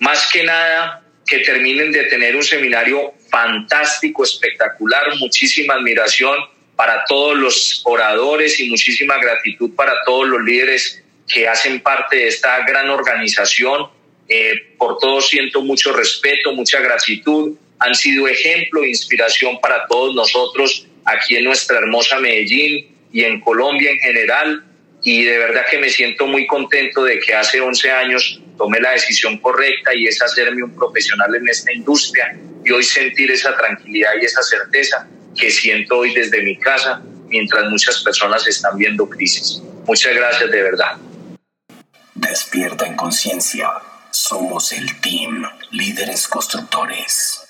más 0.00 0.28
que 0.32 0.42
nada 0.42 1.04
que 1.24 1.38
terminen 1.38 1.92
de 1.92 2.04
tener 2.04 2.34
un 2.34 2.42
seminario 2.42 3.14
fantástico, 3.30 4.24
espectacular, 4.24 5.14
muchísima 5.18 5.74
admiración 5.74 6.36
para 6.78 7.04
todos 7.08 7.36
los 7.36 7.82
oradores 7.86 8.60
y 8.60 8.70
muchísima 8.70 9.18
gratitud 9.18 9.74
para 9.74 9.94
todos 10.06 10.28
los 10.28 10.40
líderes 10.44 11.02
que 11.26 11.48
hacen 11.48 11.80
parte 11.80 12.18
de 12.18 12.28
esta 12.28 12.64
gran 12.68 12.88
organización. 12.88 13.88
Eh, 14.28 14.76
por 14.78 14.96
todo 14.98 15.20
siento 15.20 15.60
mucho 15.62 15.92
respeto, 15.92 16.52
mucha 16.52 16.78
gratitud 16.78 17.56
han 17.80 17.96
sido 17.96 18.28
ejemplo 18.28 18.84
e 18.84 18.90
inspiración 18.90 19.60
para 19.60 19.88
todos 19.88 20.14
nosotros 20.14 20.86
aquí 21.04 21.34
en 21.34 21.46
nuestra 21.46 21.78
hermosa 21.78 22.20
Medellín 22.20 22.86
y 23.12 23.24
en 23.24 23.40
Colombia 23.40 23.90
en 23.90 23.98
general. 23.98 24.64
Y 25.02 25.24
de 25.24 25.36
verdad 25.36 25.66
que 25.68 25.78
me 25.78 25.90
siento 25.90 26.28
muy 26.28 26.46
contento 26.46 27.02
de 27.02 27.18
que 27.18 27.34
hace 27.34 27.60
11 27.60 27.90
años 27.90 28.40
tomé 28.56 28.78
la 28.78 28.92
decisión 28.92 29.38
correcta 29.38 29.92
y 29.96 30.06
es 30.06 30.22
hacerme 30.22 30.62
un 30.62 30.76
profesional 30.76 31.34
en 31.34 31.48
esta 31.48 31.72
industria 31.72 32.38
y 32.64 32.70
hoy 32.70 32.84
sentir 32.84 33.32
esa 33.32 33.56
tranquilidad 33.56 34.12
y 34.22 34.26
esa 34.26 34.42
certeza 34.44 35.08
que 35.38 35.50
siento 35.50 35.96
hoy 35.96 36.12
desde 36.12 36.42
mi 36.42 36.56
casa 36.58 37.00
mientras 37.28 37.70
muchas 37.70 38.02
personas 38.02 38.46
están 38.46 38.76
viendo 38.76 39.08
crisis. 39.08 39.62
Muchas 39.86 40.14
gracias 40.14 40.50
de 40.50 40.62
verdad. 40.62 40.96
Despierta 42.14 42.86
en 42.86 42.96
conciencia. 42.96 43.70
Somos 44.10 44.72
el 44.72 45.00
team 45.00 45.44
Líderes 45.70 46.26
Constructores. 46.28 47.47